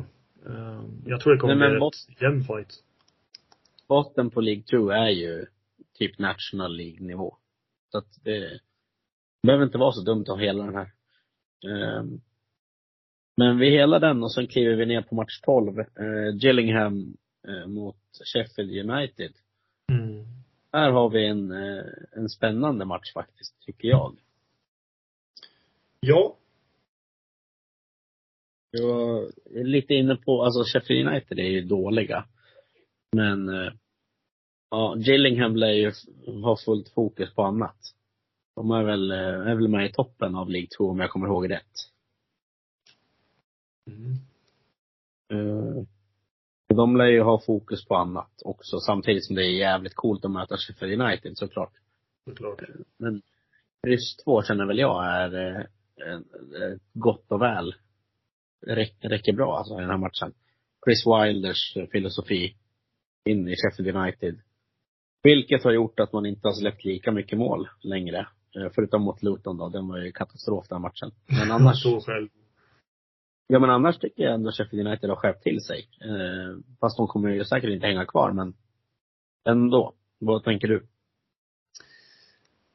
Eh, 0.45 0.83
Jag 1.05 1.21
tror 1.21 1.33
det 1.33 1.39
kommer 1.39 1.55
Nej, 1.55 1.69
bli 1.69 1.87
ett 1.87 2.21
jämn 2.21 2.43
fight. 2.43 2.83
Botten 3.87 4.29
på 4.29 4.41
League 4.41 4.63
2 4.63 4.89
är 4.89 5.09
ju 5.09 5.45
typ 5.93 6.19
National 6.19 6.77
League-nivå. 6.77 7.37
Så 7.91 7.97
att 7.97 8.23
det 8.23 8.59
behöver 9.43 9.65
inte 9.65 9.77
vara 9.77 9.91
så 9.91 10.01
dumt 10.01 10.21
att 10.21 10.27
ha 10.27 10.37
hela 10.37 10.63
den 10.65 10.75
här. 10.75 10.91
Ehm, 11.67 12.21
Men 13.37 13.57
vi 13.57 13.69
hela 13.69 13.99
den 13.99 14.23
och 14.23 14.31
sen 14.31 14.47
kliver 14.47 14.75
vi 14.75 14.85
ner 14.85 15.01
på 15.01 15.15
match 15.15 15.39
12. 15.41 15.79
Eh, 15.79 15.85
Gillingham 16.35 17.17
eh, 17.47 17.67
mot 17.67 17.97
Sheffield 18.33 18.89
United. 18.89 19.33
Mm. 19.91 20.25
Här 20.73 20.91
har 20.91 21.09
vi 21.09 21.25
en, 21.27 21.51
eh, 21.51 21.83
en 22.11 22.29
spännande 22.29 22.85
match 22.85 23.13
faktiskt, 23.13 23.61
tycker 23.61 23.87
jag. 23.87 24.17
Ja, 25.99 26.37
Jag 28.71 29.23
är 29.55 29.63
lite 29.63 29.93
inne 29.93 30.15
på, 30.15 30.43
alltså 30.43 30.63
Sheffield 30.63 31.07
United 31.07 31.39
är 31.39 31.49
ju 31.49 31.61
dåliga. 31.61 32.25
Men, 33.11 33.49
eh, 33.49 33.73
ja, 34.69 34.95
Gillingham 34.97 35.55
lär 35.55 35.71
ju 35.71 35.91
ha 36.43 36.57
fullt 36.65 36.89
fokus 36.89 37.33
på 37.33 37.43
annat. 37.43 37.77
De 38.55 38.71
är 38.71 38.83
väl, 38.83 39.11
eh, 39.11 39.17
är 39.17 39.55
väl 39.55 39.67
med 39.67 39.85
i 39.85 39.91
toppen 39.91 40.35
av 40.35 40.49
League 40.49 40.67
2 40.77 40.89
om 40.89 40.99
jag 40.99 41.09
kommer 41.09 41.27
ihåg 41.27 41.49
rätt. 41.49 41.73
Mm. 43.87 44.11
Eh, 45.31 45.83
De 46.75 46.97
lär 46.97 47.05
ju 47.05 47.21
ha 47.21 47.41
fokus 47.45 47.85
på 47.85 47.95
annat 47.95 48.41
också, 48.45 48.79
samtidigt 48.79 49.25
som 49.25 49.35
det 49.35 49.45
är 49.45 49.57
jävligt 49.59 49.95
coolt 49.95 50.25
att 50.25 50.31
möta 50.31 50.57
Sheffield 50.57 51.01
United 51.01 51.37
såklart. 51.37 51.73
såklart. 52.25 52.61
Men 52.97 53.21
kryss 53.83 54.17
2 54.17 54.43
känner 54.43 54.65
väl 54.65 54.79
jag 54.79 55.05
är 55.05 55.67
gott 56.93 57.31
och 57.31 57.41
väl. 57.41 57.73
Räcker, 58.67 59.09
räcker 59.09 59.33
bra 59.33 59.57
alltså 59.57 59.73
i 59.77 59.81
den 59.81 59.89
här 59.89 59.97
matchen. 59.97 60.33
Chris 60.85 61.03
Wilders 61.07 61.77
eh, 61.77 61.87
filosofi 61.87 62.55
in 63.29 63.47
i 63.47 63.55
Sheffield 63.55 63.95
United. 63.97 64.39
Vilket 65.23 65.63
har 65.63 65.71
gjort 65.71 65.99
att 65.99 66.13
man 66.13 66.25
inte 66.25 66.47
har 66.47 66.53
släppt 66.53 66.85
lika 66.85 67.11
mycket 67.11 67.37
mål 67.39 67.67
längre. 67.83 68.19
Eh, 68.55 68.71
Förutom 68.75 69.01
mot 69.01 69.23
Luton 69.23 69.57
då, 69.57 69.69
den 69.69 69.87
var 69.87 69.97
ju 69.97 70.11
katastrof 70.11 70.67
den 70.69 70.81
matchen. 70.81 71.11
Men 71.27 71.51
annars, 71.55 71.83
Så 71.83 71.99
själv. 72.01 72.27
ja 73.47 73.59
men 73.59 73.69
annars 73.69 73.97
tycker 73.99 74.23
jag 74.23 74.33
ändå 74.33 74.51
Sheffield 74.51 74.87
United 74.87 75.09
har 75.09 75.17
skärpt 75.17 75.43
till 75.43 75.61
sig. 75.61 75.89
Eh, 76.01 76.57
Fast 76.79 76.97
de 76.97 77.07
kommer 77.07 77.29
ju 77.29 77.45
säkert 77.45 77.69
inte 77.69 77.87
hänga 77.87 78.05
kvar 78.05 78.31
men 78.31 78.53
ändå. 79.49 79.93
Vad 80.19 80.43
tänker 80.43 80.67
du? 80.67 80.87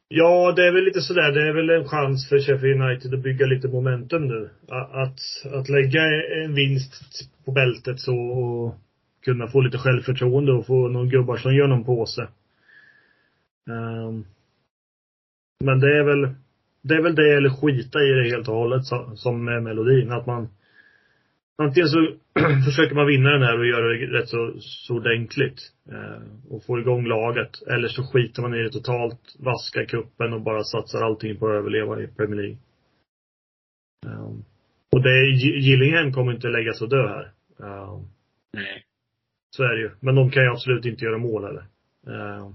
Ja, 0.07 0.53
det 0.55 0.67
är 0.67 0.71
väl 0.71 0.83
lite 0.83 1.01
sådär. 1.01 1.31
Det 1.31 1.47
är 1.47 1.53
väl 1.53 1.69
en 1.69 1.87
chans 1.87 2.29
för 2.29 2.39
Sheffield 2.39 2.81
United 2.81 3.13
att 3.13 3.23
bygga 3.23 3.45
lite 3.45 3.67
momentum 3.67 4.27
nu. 4.27 4.49
Att, 4.67 5.19
att 5.53 5.69
lägga 5.69 6.01
en 6.43 6.55
vinst 6.55 7.29
på 7.45 7.51
bältet 7.51 7.99
så 7.99 8.15
och 8.15 8.75
kunna 9.23 9.47
få 9.47 9.61
lite 9.61 9.77
självförtroende 9.77 10.53
och 10.53 10.65
få 10.65 10.87
någon 10.87 11.09
gubbar 11.09 11.37
som 11.37 11.55
gör 11.55 11.67
någon 11.67 11.83
påse. 11.83 12.27
Ehm, 13.69 14.25
men 15.63 15.79
det 15.79 15.97
är 15.97 16.03
väl 16.03 16.35
det 16.81 16.95
är 16.95 17.01
väl 17.01 17.15
det 17.15 17.35
eller 17.37 17.49
skita 17.49 18.03
i 18.03 18.09
det 18.09 18.29
helt 18.29 18.47
och 18.47 18.55
hållet 18.55 18.85
som 19.15 19.47
är 19.47 19.59
melodin. 19.59 20.11
Att 20.11 20.25
man 20.25 20.49
Antingen 21.57 21.89
så 21.89 22.15
försöker 22.65 22.95
man 22.95 23.07
vinna 23.07 23.29
den 23.29 23.41
här 23.41 23.59
och 23.59 23.67
göra 23.67 23.87
det 23.87 24.05
rätt 24.05 24.29
så, 24.29 24.53
så 24.59 24.95
ordentligt. 24.95 25.59
Eh, 25.91 26.53
och 26.53 26.63
få 26.63 26.79
igång 26.79 27.07
laget. 27.07 27.61
Eller 27.67 27.87
så 27.87 28.03
skiter 28.03 28.41
man 28.41 28.55
i 28.55 28.63
det 28.63 28.69
totalt, 28.71 29.35
vaskar 29.39 29.85
kuppen 29.85 30.33
och 30.33 30.41
bara 30.41 30.63
satsar 30.63 31.01
allting 31.01 31.37
på 31.37 31.47
att 31.47 31.55
överleva 31.55 32.01
i 32.01 32.07
Premier 32.07 32.41
League. 32.41 32.57
Eh, 34.05 34.31
och 34.91 35.01
det, 35.03 35.25
Gillingham 35.65 36.13
kommer 36.13 36.31
inte 36.31 36.47
lägga 36.47 36.73
sig 36.73 36.85
och 36.85 36.91
dö 36.91 37.07
här. 37.07 37.31
Eh, 37.59 38.01
Nej. 38.53 38.83
så 39.55 39.63
är 39.63 39.75
det 39.75 39.81
ju. 39.81 39.91
Men 39.99 40.15
de 40.15 40.31
kan 40.31 40.43
ju 40.43 40.49
absolut 40.49 40.85
inte 40.85 41.05
göra 41.05 41.17
mål 41.17 41.43
heller. 41.43 41.65
Eh, 42.07 42.51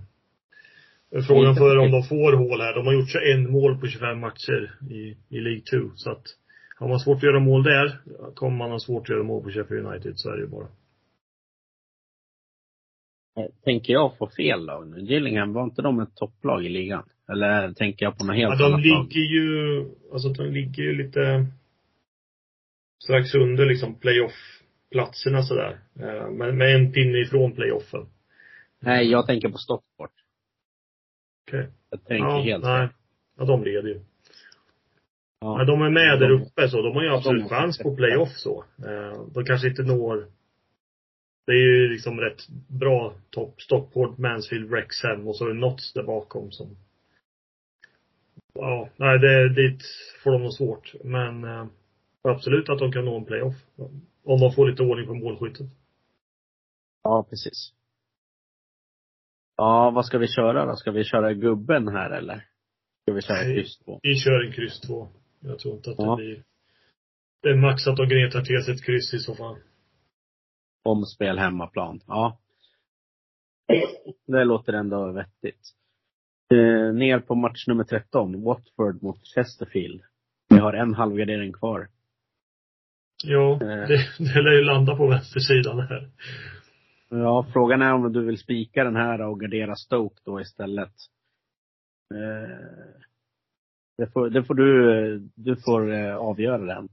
frågan 1.29 1.55
för 1.55 1.79
om 1.79 1.91
de 1.91 2.03
får 2.05 2.33
hål 2.33 2.61
här. 2.61 2.75
De 2.75 2.87
har 2.87 2.93
gjort 2.93 3.11
21 3.11 3.51
mål 3.51 3.81
på 3.81 3.87
25 3.87 4.21
matcher 4.21 4.75
i, 4.91 5.17
i 5.29 5.41
League 5.41 5.61
2. 5.61 5.91
Så 5.95 6.11
att 6.11 6.25
har 6.81 6.88
man 6.88 7.01
svårt 7.01 7.16
att 7.16 7.23
göra 7.23 7.40
mål 7.40 7.62
där, 7.62 7.99
kommer 8.35 8.57
man 8.57 8.71
ha 8.71 8.79
svårt 8.79 9.03
att 9.03 9.09
göra 9.09 9.23
mål 9.23 9.43
på 9.43 9.51
Sheffield 9.51 9.87
United. 9.87 10.19
Så 10.19 10.31
är 10.31 10.37
det 10.37 10.43
ju 10.43 10.49
bara. 10.49 10.69
Eh, 13.37 13.51
Tänker 13.64 13.93
jag 13.93 14.16
få 14.19 14.27
fel 14.37 14.66
då? 14.66 14.81
nu? 14.87 15.01
Gillingham, 15.01 15.53
var 15.53 15.64
inte 15.64 15.83
de 15.83 16.01
ett 16.01 16.16
topplag 16.16 16.64
i 16.66 16.69
ligan? 16.69 17.09
Eller 17.29 17.73
tänker 17.73 18.07
jag 18.07 18.19
på 18.19 18.25
något 18.25 18.37
helt 18.37 18.51
Ja, 18.61 18.66
de 18.69 18.73
annat 18.75 18.87
lag? 18.87 19.05
ligger 19.05 19.21
ju, 19.21 19.85
alltså 20.12 20.29
de 20.29 20.43
ligger 20.53 20.83
ju 20.83 20.95
lite 20.95 21.47
strax 23.05 23.35
under 23.35 23.66
liksom 23.66 23.95
playoff-platserna 23.95 25.43
sådär. 25.43 25.81
Eh, 26.01 26.31
Men 26.31 26.59
med 26.59 26.75
en 26.77 26.93
pinne 26.93 27.19
ifrån 27.19 27.53
playoffen. 27.53 28.07
Nej, 28.81 29.11
jag 29.11 29.27
tänker 29.27 29.49
på 29.49 29.59
Stockport. 29.59 30.11
Okej. 31.49 31.69
Jag 31.90 32.05
tänker 32.05 32.29
Ja, 32.29 32.40
helt 32.40 32.64
nej. 32.64 32.88
Ja, 33.38 33.45
de 33.45 33.64
leder 33.64 33.88
ju. 33.88 34.01
Ja. 35.40 35.59
Ja, 35.59 35.64
de 35.64 35.83
är 35.83 35.90
med 35.90 36.20
där 36.20 36.31
uppe 36.31 36.68
så 36.68 36.83
de 36.83 36.94
har 36.94 37.03
ju 37.03 37.09
absolut 37.11 37.48
chans 37.48 37.79
på 37.79 37.96
playoff 37.96 38.33
så. 38.37 38.64
Eh, 38.79 39.26
De 39.35 39.44
kanske 39.44 39.68
inte 39.68 39.83
når 39.83 40.26
det 41.46 41.53
är 41.53 41.59
ju 41.66 41.88
liksom 41.88 42.20
rätt 42.20 42.48
bra 42.68 43.14
topp. 43.31 43.62
Stockport, 43.62 44.18
Mansfield, 44.18 44.70
Wrexham 44.70 45.29
och 45.29 45.37
så 45.37 45.44
är 45.44 45.48
det 45.48 45.61
Notts 45.61 45.92
där 45.92 46.03
bakom 46.03 46.50
som 46.53 46.76
Ja, 48.55 48.88
nej 48.96 49.18
det, 49.18 49.48
dit 49.55 49.83
får 50.22 50.31
de 50.33 50.42
nog 50.42 50.53
svårt. 50.53 50.94
Men 51.05 51.44
eh, 51.44 51.66
absolut 52.22 52.68
att 52.68 52.79
de 52.79 52.92
kan 52.92 53.05
nå 53.05 53.16
en 53.16 53.24
playoff. 53.24 53.55
Om 54.24 54.40
de 54.40 54.53
får 54.53 54.68
lite 54.70 54.83
ordning 54.83 55.07
på 55.07 55.14
målskyttet. 55.14 55.66
ja, 57.03 57.26
precis. 57.31 57.72
Ja, 59.57 59.90
vad 59.94 60.07
ska 60.07 60.18
vi 60.18 60.29
köra 60.29 60.66
då? 60.66 60.76
Ska 60.76 60.90
vi 60.90 61.05
köra 61.05 61.33
gubben 61.33 61.88
här 61.88 62.11
eller? 62.11 62.44
Ska 63.03 63.12
vi 63.12 63.22
köra 63.22 63.44
kryss 63.44 63.79
två? 63.79 64.00
Vi 64.03 64.14
kör 64.14 64.44
en 64.46 64.53
kryss 64.53 64.81
två. 64.81 65.09
Jag 65.40 65.59
tror 65.59 65.74
inte 65.74 65.90
att 65.90 65.96
Ja. 65.98 66.11
det 66.11 66.22
blir 66.22 66.42
Det 67.42 67.48
är 67.48 67.57
max 67.57 67.87
att 67.87 67.96
de 67.96 68.09
gnetar 68.09 68.40
till 68.42 68.64
sig 68.64 68.74
ett 68.74 68.85
kryss 68.85 69.14
i 69.14 69.18
så 69.18 69.35
fall. 69.35 69.57
Omspel 70.85 71.38
hemmaplan. 71.38 72.00
Ja. 72.07 72.38
Det 74.26 74.44
låter 74.44 74.72
ändå 74.72 75.12
vettigt. 75.12 75.61
Eh, 76.53 76.92
ner 76.94 77.18
på 77.20 77.35
match 77.35 77.66
nummer 77.66 77.85
13. 77.85 78.42
Watford 78.42 79.03
mot 79.03 79.20
Chesterfield. 79.35 80.03
Vi 80.48 80.59
har 80.59 80.72
en 80.72 80.94
halvgardering 80.94 81.53
kvar. 81.53 81.88
Ja, 83.24 83.53
Eh. 83.53 83.88
det, 83.88 83.98
det 84.18 84.42
lär 84.42 84.53
ju 84.57 84.64
landa 84.64 84.96
på 84.96 85.07
vänstersidan 85.09 85.79
här. 85.81 86.11
Ja, 87.09 87.46
frågan 87.53 87.83
är 87.83 87.92
om 87.92 88.12
du 88.12 88.24
vill 88.24 88.38
spika 88.38 88.85
den 88.85 88.96
här 88.96 89.20
och 89.20 89.40
gardera 89.40 89.74
Stoke 89.76 90.20
då 90.24 90.40
istället. 90.40 90.92
Eh, 92.14 93.00
det 94.01 94.13
får, 94.13 94.31
det 94.31 94.45
får 94.45 94.55
du, 94.55 94.71
du 95.35 95.57
får 95.57 95.93
eh, 95.93 96.17
avgöra 96.17 96.65
den. 96.75 96.89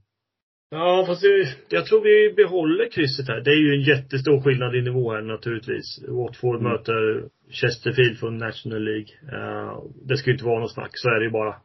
Ja, 0.69 1.03
fast 1.07 1.21
det, 1.21 1.55
jag 1.69 1.85
tror 1.85 2.01
vi 2.01 2.33
behåller 2.35 2.89
krysset 2.89 3.27
här. 3.27 3.41
Det 3.41 3.51
är 3.51 3.61
ju 3.65 3.73
en 3.73 3.81
jättestor 3.81 4.41
skillnad 4.41 4.75
i 4.75 4.81
nivå 4.81 5.13
här 5.13 5.21
naturligtvis. 5.21 6.05
Watford 6.07 6.59
Mm. 6.59 6.71
möter 6.71 7.25
Chesterfield 7.49 8.19
från 8.19 8.37
National 8.37 8.83
League. 8.83 9.11
Uh, 9.33 9.83
det 10.05 10.17
ska 10.17 10.29
ju 10.29 10.33
inte 10.33 10.45
vara 10.45 10.59
något 10.59 10.73
snack, 10.73 10.91
så 10.93 11.09
är 11.09 11.19
det 11.19 11.25
ju 11.25 11.31
bara. 11.31 11.55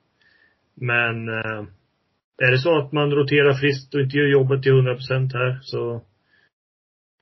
Men 0.75 1.29
uh, 1.29 1.63
är 2.43 2.51
det 2.51 2.59
så 2.59 2.79
att 2.79 2.93
man 2.93 3.11
roterar 3.11 3.55
friskt 3.55 3.95
och 3.95 4.01
inte 4.01 4.17
gör 4.17 4.27
jobbet 4.27 4.63
till 4.63 4.73
100% 4.73 5.33
här 5.33 5.59
så 5.63 6.03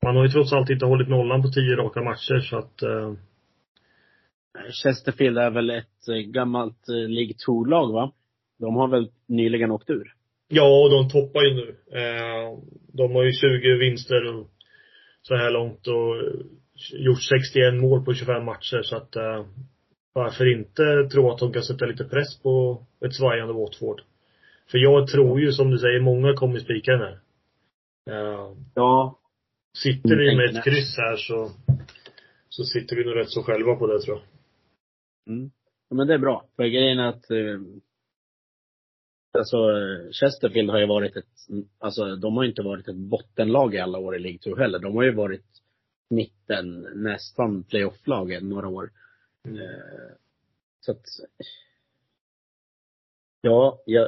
man 0.04 0.16
har 0.16 0.22
ju 0.24 0.28
trots 0.30 0.52
allt 0.52 0.70
inte 0.70 0.87
hållit 0.87 1.09
nollan 1.09 1.42
på 1.42 1.48
tio 1.48 1.76
raka 1.76 2.02
matcher 2.02 2.40
så 2.40 2.56
att 2.59 2.83
uh, 2.83 3.12
Chesterfield 4.84 5.38
är 5.38 5.50
väl 5.50 5.70
ett 5.70 6.08
eh, 6.08 6.16
gammalt 6.16 6.88
eh, 6.88 7.08
League 7.08 7.34
2-lag 7.48 7.92
va? 7.92 8.12
De 8.58 8.76
har 8.76 8.88
väl 8.88 9.10
nyligen 9.26 9.70
åkt 9.70 9.90
ur? 9.90 10.14
Ja, 10.48 10.88
de 10.88 11.08
toppar 11.10 11.42
ju 11.42 11.54
nu. 11.54 11.68
Eh, 11.98 12.58
de 12.92 13.14
har 13.14 13.24
ju 13.24 13.32
20 13.32 13.74
vinster 13.74 14.34
och 14.34 14.46
så 15.22 15.34
här 15.36 15.50
långt 15.50 15.86
och 15.86 16.16
eh, 16.16 16.32
gjort 16.92 17.22
61 17.22 17.74
mål 17.74 18.04
på 18.04 18.14
25 18.14 18.44
matcher 18.44 18.82
så 18.82 18.96
att 18.96 19.16
eh, 19.16 19.44
varför 20.12 20.52
inte 20.58 21.08
tro 21.12 21.30
att 21.30 21.38
de 21.38 21.52
kan 21.52 21.62
sätta 21.62 21.86
lite 21.86 22.04
press 22.04 22.42
på 22.42 22.82
ett 23.04 23.14
svajande 23.14 23.52
Watford. 23.54 24.00
För 24.70 24.78
jag 24.78 25.06
tror 25.08 25.40
ju 25.40 25.52
som 25.52 25.70
du 25.70 25.78
säger, 25.78 26.00
många 26.00 26.34
kommer 26.34 26.58
spika 26.58 26.92
den 26.92 27.00
här. 27.00 27.18
Eh, 28.10 28.56
Ja. 28.74 29.18
sitter 29.78 30.16
vi 30.16 30.36
med 30.36 30.44
ett 30.44 30.64
kryss 30.64 30.96
här 30.96 31.16
så, 31.16 31.50
så 32.48 32.64
sitter 32.64 32.96
vi 32.96 33.04
nog 33.04 33.16
rätt 33.16 33.30
så 33.30 33.42
själva 33.42 33.74
på 33.76 33.86
det 33.86 34.00
tror 34.00 34.16
jag. 34.16 34.24
Mm. 35.26 35.50
ja 35.88 35.96
men 35.96 36.06
det 36.06 36.14
är 36.14 36.18
bra. 36.18 36.48
För 36.56 36.64
grejen 36.64 36.98
är 36.98 37.09
att 37.09 37.30
eh, 37.30 37.61
Alltså 39.38 39.56
Chesterfield 40.12 40.70
har 40.70 40.78
ju 40.78 40.87
varit 40.87 41.16
ett, 41.16 41.26
alltså 41.78 42.16
de 42.16 42.37
har 42.37 42.42
ju 42.42 42.48
inte 42.48 42.62
varit 42.62 42.88
ett 42.88 42.96
bottenlag 42.96 43.74
i 43.74 43.78
alla 43.78 43.98
år 43.98 44.16
i 44.16 44.18
League 44.18 44.38
2 44.38 44.56
heller. 44.56 44.78
De 44.78 44.96
har 44.96 45.02
ju 45.02 45.14
varit 45.14 45.46
mitten, 46.11 46.80
nästan 46.94 47.64
playoff-lag 47.64 48.42
några 48.42 48.68
år. 48.68 48.90
Eh, 49.46 50.14
Så 50.80 50.92
att 50.92 51.04
Ja, 53.40 53.83
ja, 53.87 54.06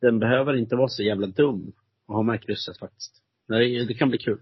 den 0.00 0.18
behöver 0.18 0.56
inte 0.56 0.76
vara 0.76 0.88
så 0.88 1.02
jävla 1.02 1.26
dum 1.26 1.72
att 2.06 2.14
ha 2.14 2.22
med 2.22 2.42
krysset 2.42 2.78
faktiskt. 2.78 3.22
Nej, 3.48 3.86
det 3.86 3.94
kan 3.94 4.08
bli 4.08 4.18
kul. 4.18 4.40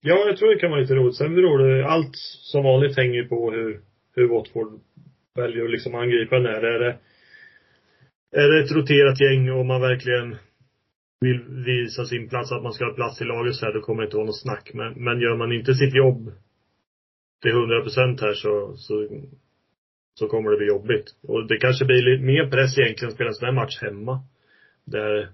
Ja, 0.00 0.26
jag 0.26 0.36
tror 0.36 0.54
det 0.54 0.60
kan 0.60 0.70
vara 0.70 0.80
lite 0.80 0.94
roligt. 0.94 1.16
Sen 1.16 1.34
beror 1.34 1.58
det, 1.58 1.86
allt 1.86 2.16
som 2.52 2.64
vanligt 2.64 2.96
hänger 2.96 3.14
ju 3.14 3.28
på 3.28 3.50
hur, 3.50 3.82
hur 4.14 4.28
Watford 4.28 4.80
väljer 5.34 5.64
att 5.64 5.70
liksom 5.70 5.94
angripa 5.94 6.36
den 6.36 6.46
här. 6.46 6.62
Är 6.62 6.78
det, 6.78 6.98
är 8.30 8.48
det 8.48 8.64
ett 8.64 8.72
roterat 8.72 9.20
gäng 9.20 9.50
och 9.50 9.66
man 9.66 9.80
verkligen 9.80 10.36
vill 11.20 11.44
visa 11.64 12.04
sin 12.04 12.28
plats, 12.28 12.52
att 12.52 12.62
man 12.62 12.72
ska 12.72 12.84
ha 12.84 12.94
plats 12.94 13.20
i 13.20 13.24
laget 13.24 13.54
så 13.54 13.66
här, 13.66 13.72
då 13.72 13.80
kommer 13.80 14.02
det 14.02 14.06
inte 14.06 14.16
vara 14.16 14.26
något 14.26 14.42
snack. 14.42 14.70
Men, 14.74 15.04
men 15.04 15.20
gör 15.20 15.36
man 15.36 15.52
inte 15.52 15.74
sitt 15.74 15.94
jobb 15.94 16.32
till 17.42 17.50
100 17.50 17.82
procent 17.82 18.20
här 18.20 18.34
så, 18.34 18.76
så, 18.76 19.08
så 20.14 20.28
kommer 20.28 20.50
det 20.50 20.56
bli 20.56 20.66
jobbigt. 20.66 21.06
Och 21.22 21.46
det 21.46 21.56
kanske 21.56 21.84
blir 21.84 22.02
lite 22.02 22.24
mer 22.24 22.50
press 22.50 22.78
egentligen 22.78 23.08
att 23.08 23.14
spela 23.14 23.28
en 23.28 23.34
sån 23.34 23.46
här 23.46 23.54
match 23.54 23.82
hemma. 23.82 24.22
Där, 24.84 25.32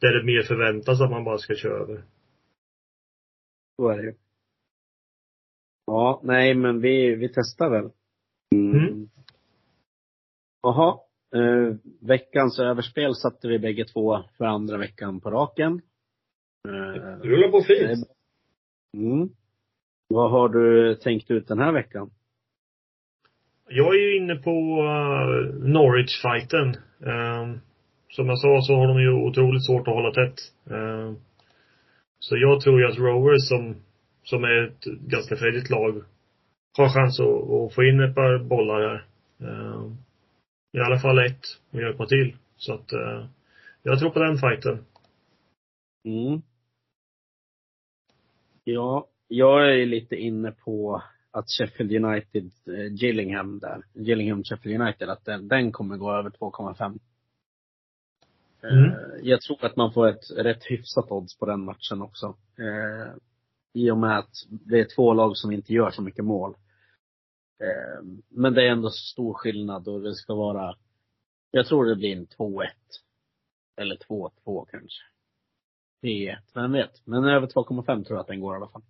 där 0.00 0.12
det 0.12 0.24
mer 0.24 0.42
förväntas 0.42 1.00
att 1.00 1.10
man 1.10 1.24
bara 1.24 1.38
ska 1.38 1.54
köra 1.54 1.82
över. 1.82 2.04
Så 3.76 3.88
är 3.88 3.96
det 3.96 4.02
ju. 4.02 4.14
Ja, 5.86 6.20
nej 6.24 6.54
men 6.54 6.80
vi, 6.80 7.14
vi 7.14 7.28
testar 7.28 7.70
väl. 7.70 7.90
Mm. 8.54 9.08
Jaha. 10.62 10.98
Eh, 11.34 11.74
veckans 12.00 12.58
överspel 12.58 13.14
satte 13.14 13.48
vi 13.48 13.58
bägge 13.58 13.84
två 13.84 14.18
för 14.38 14.44
andra 14.44 14.78
veckan 14.78 15.20
på 15.20 15.30
raken. 15.30 15.82
Eh, 16.68 17.02
Det 17.22 17.28
rullar 17.28 17.48
på 17.50 17.62
fint. 17.62 18.08
mm. 18.96 19.28
Vad 20.08 20.30
har 20.30 20.48
du 20.48 20.94
tänkt 20.94 21.30
ut 21.30 21.48
den 21.48 21.58
här 21.58 21.72
veckan? 21.72 22.10
Jag 23.68 23.94
är 23.94 23.98
ju 23.98 24.16
inne 24.16 24.34
på 24.36 24.50
uh, 24.82 25.54
Norwich-fighten. 25.68 26.68
Um, 26.98 27.60
som 28.08 28.26
jag 28.28 28.38
sa 28.38 28.60
så 28.62 28.74
har 28.74 28.86
de 28.86 29.00
ju 29.00 29.12
otroligt 29.12 29.66
svårt 29.66 29.88
att 29.88 29.94
hålla 29.94 30.12
tätt. 30.12 30.38
Um, 30.64 31.16
så 32.18 32.36
jag 32.36 32.60
tror 32.60 32.80
ju 32.80 32.86
att 32.86 32.98
Rovers 32.98 33.48
som, 33.48 33.76
som 34.22 34.44
är 34.44 34.66
ett 34.66 34.84
ganska 34.84 35.36
frejdigt 35.36 35.70
lag 35.70 36.02
har 36.76 36.88
chans 36.88 37.20
att, 37.20 37.50
att 37.50 37.74
få 37.74 37.84
in 37.84 38.00
ett 38.00 38.14
par 38.14 38.38
bollar 38.38 38.80
här. 38.80 39.06
Um, 39.38 39.96
I 40.72 40.78
alla 40.78 40.98
fall 40.98 41.18
ett 41.18 41.46
och 41.70 41.80
hjälpa 41.80 42.06
till. 42.06 42.36
Så 42.56 42.74
att 42.74 42.92
uh, 42.92 43.26
jag 43.82 43.98
tror 43.98 44.10
på 44.10 44.18
den 44.18 44.38
fighten. 44.38 44.84
Mm. 46.04 46.42
Ja, 48.64 49.06
jag 49.28 49.80
är 49.80 49.86
lite 49.86 50.16
inne 50.16 50.52
på 50.52 51.02
att 51.30 51.50
Sheffield 51.50 52.04
United, 52.04 52.50
eh, 52.66 52.92
Gillingham 52.92 53.58
där, 53.58 53.82
Gillingham 53.94 54.44
Sheffield 54.44 54.80
United, 54.82 55.08
att 55.10 55.24
den, 55.24 55.48
den 55.48 55.72
kommer 55.72 55.96
gå 55.96 56.12
över 56.12 56.30
2,5. 56.30 56.98
Mm. 58.62 58.84
Eh, 58.84 58.94
Jag 59.22 59.40
tror 59.40 59.64
att 59.64 59.76
man 59.76 59.92
får 59.92 60.08
ett 60.08 60.30
rätt 60.36 60.64
hyfsat 60.64 61.10
odds 61.10 61.38
på 61.38 61.46
den 61.46 61.64
matchen 61.64 62.02
också. 62.02 62.36
I 63.72 63.90
och 63.90 63.98
med 63.98 64.18
att 64.18 64.30
det 64.50 64.80
är 64.80 64.84
två 64.96 65.14
lag 65.14 65.36
som 65.36 65.52
inte 65.52 65.72
gör 65.72 65.90
så 65.90 66.02
mycket 66.02 66.24
mål. 66.24 66.54
Eh, 67.62 68.04
men 68.28 68.54
det 68.54 68.62
är 68.62 68.70
ändå 68.70 68.90
stor 68.90 69.34
skillnad 69.34 69.88
och 69.88 70.00
det 70.00 70.14
ska 70.14 70.34
vara, 70.34 70.76
jag 71.50 71.66
tror 71.66 71.84
det 71.84 71.96
blir 71.96 72.16
en 72.16 72.26
2-1. 72.26 72.66
Eller 73.80 73.96
2-2 73.96 74.66
kanske. 74.70 75.02
3-1, 76.02 76.36
vem 76.54 76.72
vet. 76.72 77.06
Men 77.06 77.24
över 77.24 77.46
2,5 77.46 77.84
tror 78.04 78.16
jag 78.16 78.20
att 78.20 78.26
den 78.26 78.40
går 78.40 78.54
i 78.54 78.56
alla 78.56 78.68
fall. 78.68 78.82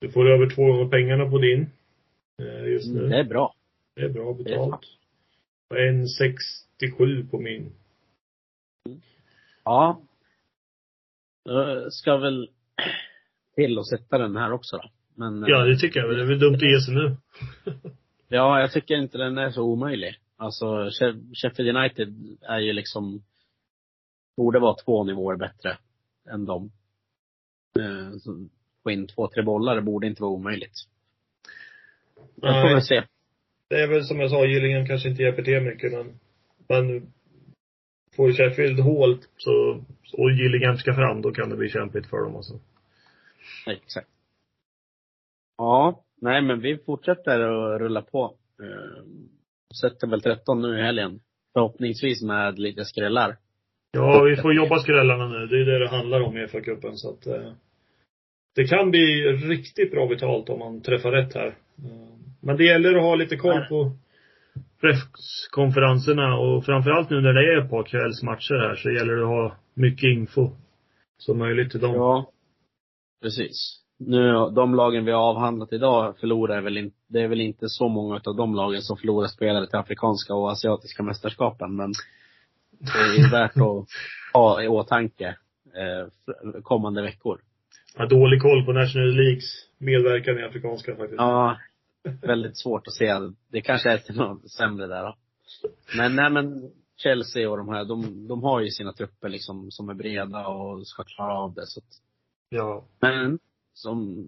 Du 0.00 0.10
får 0.10 0.26
över 0.30 0.50
två 0.54 0.62
gånger 0.62 0.88
pengarna 0.88 1.30
på 1.30 1.38
din. 1.38 1.70
eh, 2.42 2.66
Just 2.72 2.88
nu. 2.88 2.98
Mm, 2.98 3.10
det 3.10 3.16
är 3.18 3.24
bra. 3.24 3.54
Det 3.94 4.02
är 4.02 4.08
bra 4.08 4.32
Det 4.32 4.40
är 4.40 4.44
betalt. 4.44 4.80
Och 5.70 5.76
1,67 5.76 7.30
på 7.30 7.38
min. 7.40 7.72
Ja. 9.64 10.02
Ska 11.90 12.16
väl 12.16 12.50
till 13.54 13.78
och 13.78 13.88
sätta 13.88 14.18
den 14.18 14.36
här 14.36 14.52
också 14.52 14.76
då. 14.76 14.90
Men, 15.14 15.42
eh, 15.42 15.48
Ja, 15.50 15.64
det 15.64 15.76
tycker 15.76 16.00
jag. 16.00 16.16
Det 16.16 16.22
är 16.22 16.26
väl 16.26 16.38
dumt 16.38 16.54
att 16.54 16.62
ge 16.62 16.80
sig 16.80 16.94
nu. 16.94 17.16
Ja, 18.28 18.60
jag 18.60 18.72
tycker 18.72 18.94
inte 18.94 19.18
den 19.18 19.38
är 19.38 19.50
så 19.50 19.62
omöjlig. 19.62 20.18
Alltså, 20.36 20.66
She- 20.66 21.34
Sheffield 21.34 21.76
United 21.76 22.38
är 22.42 22.58
ju 22.58 22.72
liksom, 22.72 23.22
borde 24.36 24.58
vara 24.58 24.74
två 24.84 25.04
nivåer 25.04 25.36
bättre 25.36 25.78
än 26.30 26.44
dem. 26.44 26.70
Eh, 27.80 28.16
så 28.18 28.48
Få 28.82 28.90
in 28.90 29.06
två, 29.06 29.28
tre 29.28 29.42
bollar, 29.42 29.74
det 29.74 29.82
borde 29.82 30.06
inte 30.06 30.22
vara 30.22 30.32
omöjligt. 30.32 30.74
Jag 32.34 32.62
får 32.62 32.74
väl 32.74 32.82
se. 32.82 33.02
Det 33.68 33.80
är 33.82 33.88
väl 33.88 34.04
som 34.04 34.20
jag 34.20 34.30
sa, 34.30 34.44
Gillingham 34.46 34.86
kanske 34.86 35.08
inte 35.08 35.22
hjälper 35.22 35.42
till 35.42 35.60
mycket 35.60 35.92
men, 35.92 36.18
men 36.68 37.12
får 38.16 38.32
Sheffield 38.32 38.80
hål 38.80 39.18
så, 39.36 39.84
och 40.12 40.30
Gillingham 40.30 40.76
ska 40.76 40.94
fram, 40.94 41.22
då 41.22 41.32
kan 41.32 41.50
det 41.50 41.56
bli 41.56 41.68
kämpigt 41.68 42.06
för 42.06 42.16
dem 42.16 42.36
alltså. 42.36 42.60
Exakt. 43.66 44.08
Ja, 45.58 46.04
nej 46.20 46.42
men 46.42 46.60
vi 46.60 46.78
fortsätter 46.86 47.40
att 47.40 47.80
rulla 47.80 48.02
på. 48.02 48.34
Sätter 49.80 50.06
väl 50.06 50.20
13 50.20 50.62
nu 50.62 50.78
i 50.78 50.82
helgen. 50.82 51.20
Förhoppningsvis 51.52 52.22
med 52.22 52.58
lite 52.58 52.84
skrällar. 52.84 53.36
Ja, 53.92 54.22
vi 54.22 54.36
får 54.36 54.54
jobba 54.54 54.78
skrällarna 54.78 55.28
nu. 55.28 55.46
Det 55.46 55.60
är 55.60 55.64
det 55.64 55.78
det 55.78 55.88
handlar 55.88 56.20
om 56.20 56.36
i 56.36 56.46
FA-cupen 56.46 56.94
så 56.94 57.10
att 57.10 57.26
eh, 57.26 57.52
det 58.54 58.64
kan 58.64 58.90
bli 58.90 59.22
riktigt 59.32 59.90
bra 59.90 60.06
betalt 60.06 60.48
om 60.48 60.58
man 60.58 60.80
träffar 60.80 61.12
rätt 61.12 61.34
här. 61.34 61.46
Eh, 61.46 62.14
men 62.40 62.56
det 62.56 62.64
gäller 62.64 62.94
att 62.94 63.02
ha 63.02 63.14
lite 63.14 63.36
koll 63.36 63.64
på 63.68 63.92
presskonferenserna 64.80 66.38
och 66.38 66.64
framförallt 66.64 67.10
nu 67.10 67.20
när 67.20 67.32
det 67.32 67.52
är 67.52 67.64
ett 67.64 67.70
par 67.70 67.82
kvällsmatcher 67.82 68.54
här 68.54 68.74
så 68.74 68.90
gäller 68.90 69.14
det 69.14 69.22
att 69.22 69.28
ha 69.28 69.56
mycket 69.74 70.08
info 70.08 70.50
som 71.18 71.38
möjligt 71.38 71.70
till 71.70 71.80
dem. 71.80 71.94
Ja. 71.94 72.30
Precis. 73.24 73.80
Nu, 73.98 74.32
de 74.54 74.74
lagen 74.74 75.04
vi 75.04 75.12
har 75.12 75.20
avhandlat 75.20 75.72
idag 75.72 76.18
förlorar 76.18 76.60
väl 76.60 76.78
inte, 76.78 76.96
det 77.08 77.20
är 77.20 77.28
väl 77.28 77.40
inte 77.40 77.68
så 77.68 77.88
många 77.88 78.20
av 78.24 78.36
de 78.36 78.54
lagen 78.54 78.82
som 78.82 78.96
förlorar 78.96 79.28
spelare 79.28 79.66
till 79.66 79.78
afrikanska 79.78 80.34
och 80.34 80.50
asiatiska 80.50 81.02
mästerskapen, 81.02 81.76
men 81.76 81.92
det 82.78 83.22
är 83.22 83.30
värt 83.32 83.56
att 83.56 83.88
ha 84.32 84.62
i 84.62 84.68
åtanke 84.68 85.36
eh, 85.74 86.62
kommande 86.62 87.02
veckor. 87.02 87.40
Jag 87.94 88.02
har 88.02 88.10
dålig 88.10 88.42
koll 88.42 88.64
på 88.64 88.72
National 88.72 89.16
Leagues 89.16 89.68
medverkan 89.78 90.38
i 90.38 90.42
afrikanska 90.42 90.96
faktiskt. 90.96 91.18
Ja, 91.18 91.58
väldigt 92.22 92.58
svårt 92.58 92.86
att 92.86 92.94
se. 92.94 93.14
Det 93.52 93.60
kanske 93.60 93.90
är 93.90 93.98
till 93.98 94.16
något 94.16 94.50
sämre 94.50 94.86
där 94.86 95.02
då. 95.02 95.14
Men 95.96 96.16
nej 96.16 96.30
men 96.30 96.70
Chelsea 96.96 97.50
och 97.50 97.56
de 97.56 97.68
här, 97.68 97.84
de, 97.84 98.28
de 98.28 98.42
har 98.42 98.60
ju 98.60 98.70
sina 98.70 98.92
trupper 98.92 99.28
liksom 99.28 99.70
som 99.70 99.88
är 99.88 99.94
breda 99.94 100.46
och 100.46 100.86
ska 100.86 101.04
klara 101.04 101.38
av 101.38 101.54
det. 101.54 101.66
Så 101.66 101.80
att, 101.80 102.00
Ja. 102.48 102.84
men 103.00 103.38
som, 103.72 104.26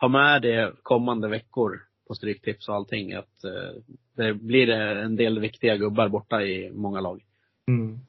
ha 0.00 0.08
med 0.08 0.42
det 0.42 0.72
kommande 0.82 1.28
veckor 1.28 1.80
på 2.08 2.14
Stryktips 2.14 2.68
och 2.68 2.74
allting 2.74 3.12
att 3.12 3.44
eh, 3.44 3.82
det 4.16 4.34
blir 4.34 4.70
en 4.70 5.16
del 5.16 5.40
viktiga 5.40 5.76
gubbar 5.76 6.08
borta 6.08 6.42
i 6.42 6.70
många 6.70 7.00
lag. 7.00 7.24
Mm. 7.68 8.00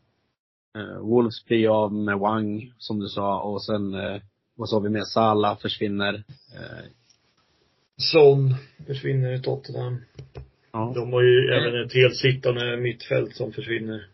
Eh, 0.77 0.99
Wolves 0.99 1.45
blir 1.45 1.83
av 1.83 1.93
med 1.93 2.19
Wang, 2.19 2.73
som 2.77 2.99
du 2.99 3.07
sa, 3.07 3.41
och 3.41 3.63
sen, 3.63 3.93
eh, 3.93 4.21
vad 4.55 4.69
sa 4.69 4.79
vi 4.79 4.89
mer? 4.89 5.01
Salah 5.01 5.57
försvinner. 5.57 6.13
Eh, 6.55 6.85
Son 7.97 8.55
försvinner 8.87 9.33
i 9.33 9.41
Tottenham. 9.41 9.97
ja. 10.71 10.91
De 10.95 11.13
har 11.13 11.21
ju 11.21 11.49
även 11.49 11.85
ett 11.85 11.93
helt 11.93 12.15
sittande 12.15 12.77
mittfält 12.77 13.35
som 13.35 13.51
försvinner. 13.51 14.07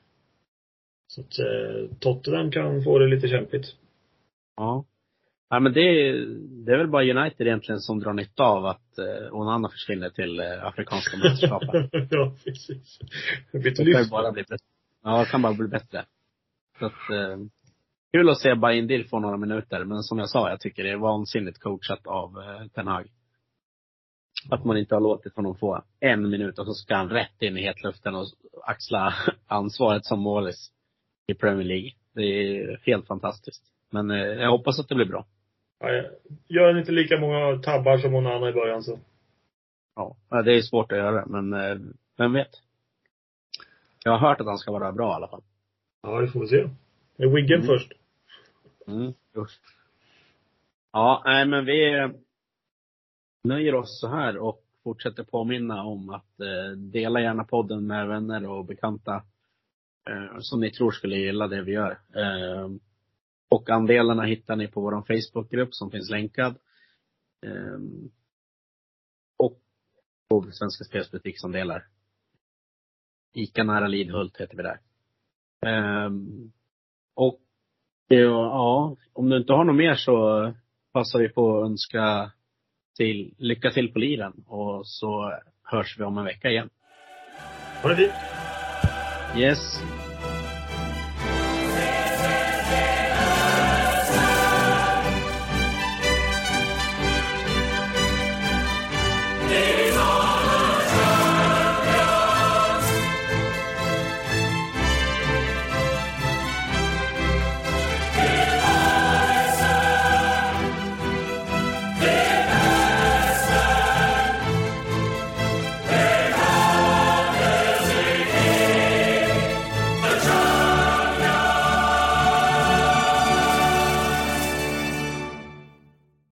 Så 1.07 1.21
att 1.21 1.39
eh, 1.39 1.97
Tottenham 1.99 2.51
kan 2.51 2.83
få 2.83 2.99
det 2.99 3.07
lite 3.07 3.27
kämpigt. 3.27 3.75
Ja. 4.57 4.85
Ja 5.49 5.59
men 5.59 5.73
det, 5.73 5.81
är- 5.81 6.25
det 6.65 6.73
är 6.73 6.77
väl 6.77 6.87
bara 6.87 7.03
United 7.03 7.47
egentligen 7.47 7.79
som 7.81 7.99
drar 7.99 8.13
nytta 8.13 8.43
av 8.43 8.65
att 8.65 8.97
eh, 8.97 9.33
Onana 9.35 9.69
försvinner 9.69 10.09
till 10.09 10.39
eh, 10.39 10.65
Afrikanska 10.65 11.17
mästerskapen. 11.17 11.89
ja, 12.09 12.35
precis. 12.45 12.99
Det 13.51 13.59
Det 13.59 13.93
kan 13.93 14.09
bara 14.09 14.31
bli 14.31 14.41
bättre. 14.43 14.57
Ja, 15.03 15.25
kan 15.25 15.41
bara 15.41 15.53
bli 15.53 15.67
bättre. 15.67 16.05
Så 16.79 16.85
att, 16.85 17.09
eh, 17.11 17.37
kul 18.11 18.29
att 18.29 18.39
se 18.39 18.55
Bayern 18.55 18.87
Dill 18.87 19.07
få 19.07 19.19
några 19.19 19.37
minuter, 19.37 19.83
men 19.85 20.03
som 20.03 20.19
jag 20.19 20.29
sa, 20.29 20.49
jag 20.49 20.59
tycker 20.59 20.83
det 20.83 20.89
är 20.89 20.97
vansinnigt 20.97 21.59
coachat 21.59 22.07
av 22.07 22.39
eh, 22.39 22.67
Ten 22.67 22.87
Hag. 22.87 23.07
Att 24.49 24.65
man 24.65 24.77
inte 24.77 24.95
har 24.95 25.01
låtit 25.01 25.35
honom 25.35 25.55
få 25.55 25.83
en 25.99 26.29
minut 26.29 26.59
och 26.59 26.65
så 26.65 26.73
ska 26.73 26.95
han 26.95 27.09
rätt 27.09 27.41
in 27.41 27.57
i 27.57 27.61
hetluften 27.61 28.15
och 28.15 28.25
axla 28.65 29.13
ansvaret 29.47 30.05
som 30.05 30.19
målis 30.19 30.71
i 31.27 31.33
Premier 31.33 31.65
League. 31.67 31.91
Det 32.15 32.21
är 32.23 32.79
helt 32.85 33.07
fantastiskt. 33.07 33.63
Men 33.91 34.11
eh, 34.11 34.17
jag 34.17 34.51
hoppas 34.51 34.79
att 34.79 34.89
det 34.89 34.95
blir 34.95 35.05
bra. 35.05 35.25
Ja, 35.83 36.03
gör 36.47 36.79
inte 36.79 36.91
lika 36.91 37.19
många 37.19 37.57
tabbar 37.57 37.97
som 37.97 38.15
Onana 38.15 38.49
i 38.49 38.53
början 38.53 38.83
så. 38.83 38.99
Ja, 39.95 40.15
det 40.41 40.53
är 40.53 40.61
svårt 40.61 40.91
att 40.91 40.97
göra, 40.97 41.25
men 41.25 41.53
eh, 41.53 41.77
vem 42.17 42.33
vet? 42.33 42.49
Jag 44.03 44.11
har 44.11 44.29
hört 44.29 44.41
att 44.41 44.47
han 44.47 44.57
ska 44.57 44.71
vara 44.71 44.91
bra 44.91 45.11
i 45.11 45.15
alla 45.15 45.27
fall. 45.27 45.43
Ja, 46.01 46.21
det 46.21 46.27
får 46.27 46.39
vi 46.39 46.47
se. 46.47 46.69
Det 47.17 47.23
är 47.23 47.27
Wiggen 47.27 47.55
Mm. 47.61 47.67
först. 47.67 47.91
Mm, 48.87 49.13
usch. 49.37 49.59
Ja, 50.91 51.21
nej 51.25 51.45
men 51.47 51.65
vi 51.65 51.93
eh, 51.99 52.09
nöjer 53.43 53.75
oss 53.75 53.99
så 53.99 54.07
här 54.07 54.37
och 54.37 54.63
fortsätter 54.83 55.23
påminna 55.23 55.83
om 55.83 56.09
att 56.09 56.39
eh, 56.39 56.77
dela 56.77 57.21
gärna 57.21 57.43
podden 57.43 57.87
med 57.87 58.07
vänner 58.07 58.49
och 58.49 58.65
bekanta 58.65 59.23
eh, 60.09 60.39
som 60.39 60.59
ni 60.61 60.71
tror 60.71 60.91
skulle 60.91 61.15
gilla 61.15 61.47
det 61.47 61.61
vi 61.61 61.71
gör. 61.71 61.91
Eh, 62.15 62.69
och 63.53 63.69
andelarna 63.69 64.23
hittar 64.23 64.55
ni 64.55 64.67
på 64.67 64.81
vår 64.81 65.01
Facebookgrupp 65.01 65.75
som 65.75 65.91
finns 65.91 66.09
länkad. 66.09 66.55
Eh, 67.45 67.79
och 69.37 69.59
på 70.29 70.51
Svenska 70.51 70.83
Spels 70.83 71.11
butiksandelar. 71.11 71.87
Ica 73.33 73.63
nära 73.63 73.87
Lidhult 73.87 74.41
heter 74.41 74.57
vi 74.57 74.63
där. 74.63 74.79
Eh, 75.65 76.11
och 77.15 77.41
ja, 78.07 78.97
om 79.13 79.29
du 79.29 79.37
inte 79.37 79.53
har 79.53 79.63
något 79.63 79.75
mer 79.75 79.95
så 79.95 80.53
passar 80.91 81.19
vi 81.19 81.29
på 81.29 81.57
att 81.57 81.65
önska 81.65 82.31
till, 82.97 83.35
lycka 83.37 83.71
till 83.71 83.93
på 83.93 83.99
liren 83.99 84.43
och 84.47 84.87
så 84.87 85.39
hörs 85.63 85.99
vi 85.99 86.03
om 86.03 86.17
en 86.17 86.25
vecka 86.25 86.49
igen. 86.49 86.69
Ha 87.81 87.89
det 87.89 87.95
fint. 87.95 88.13
Yes. 89.37 90.02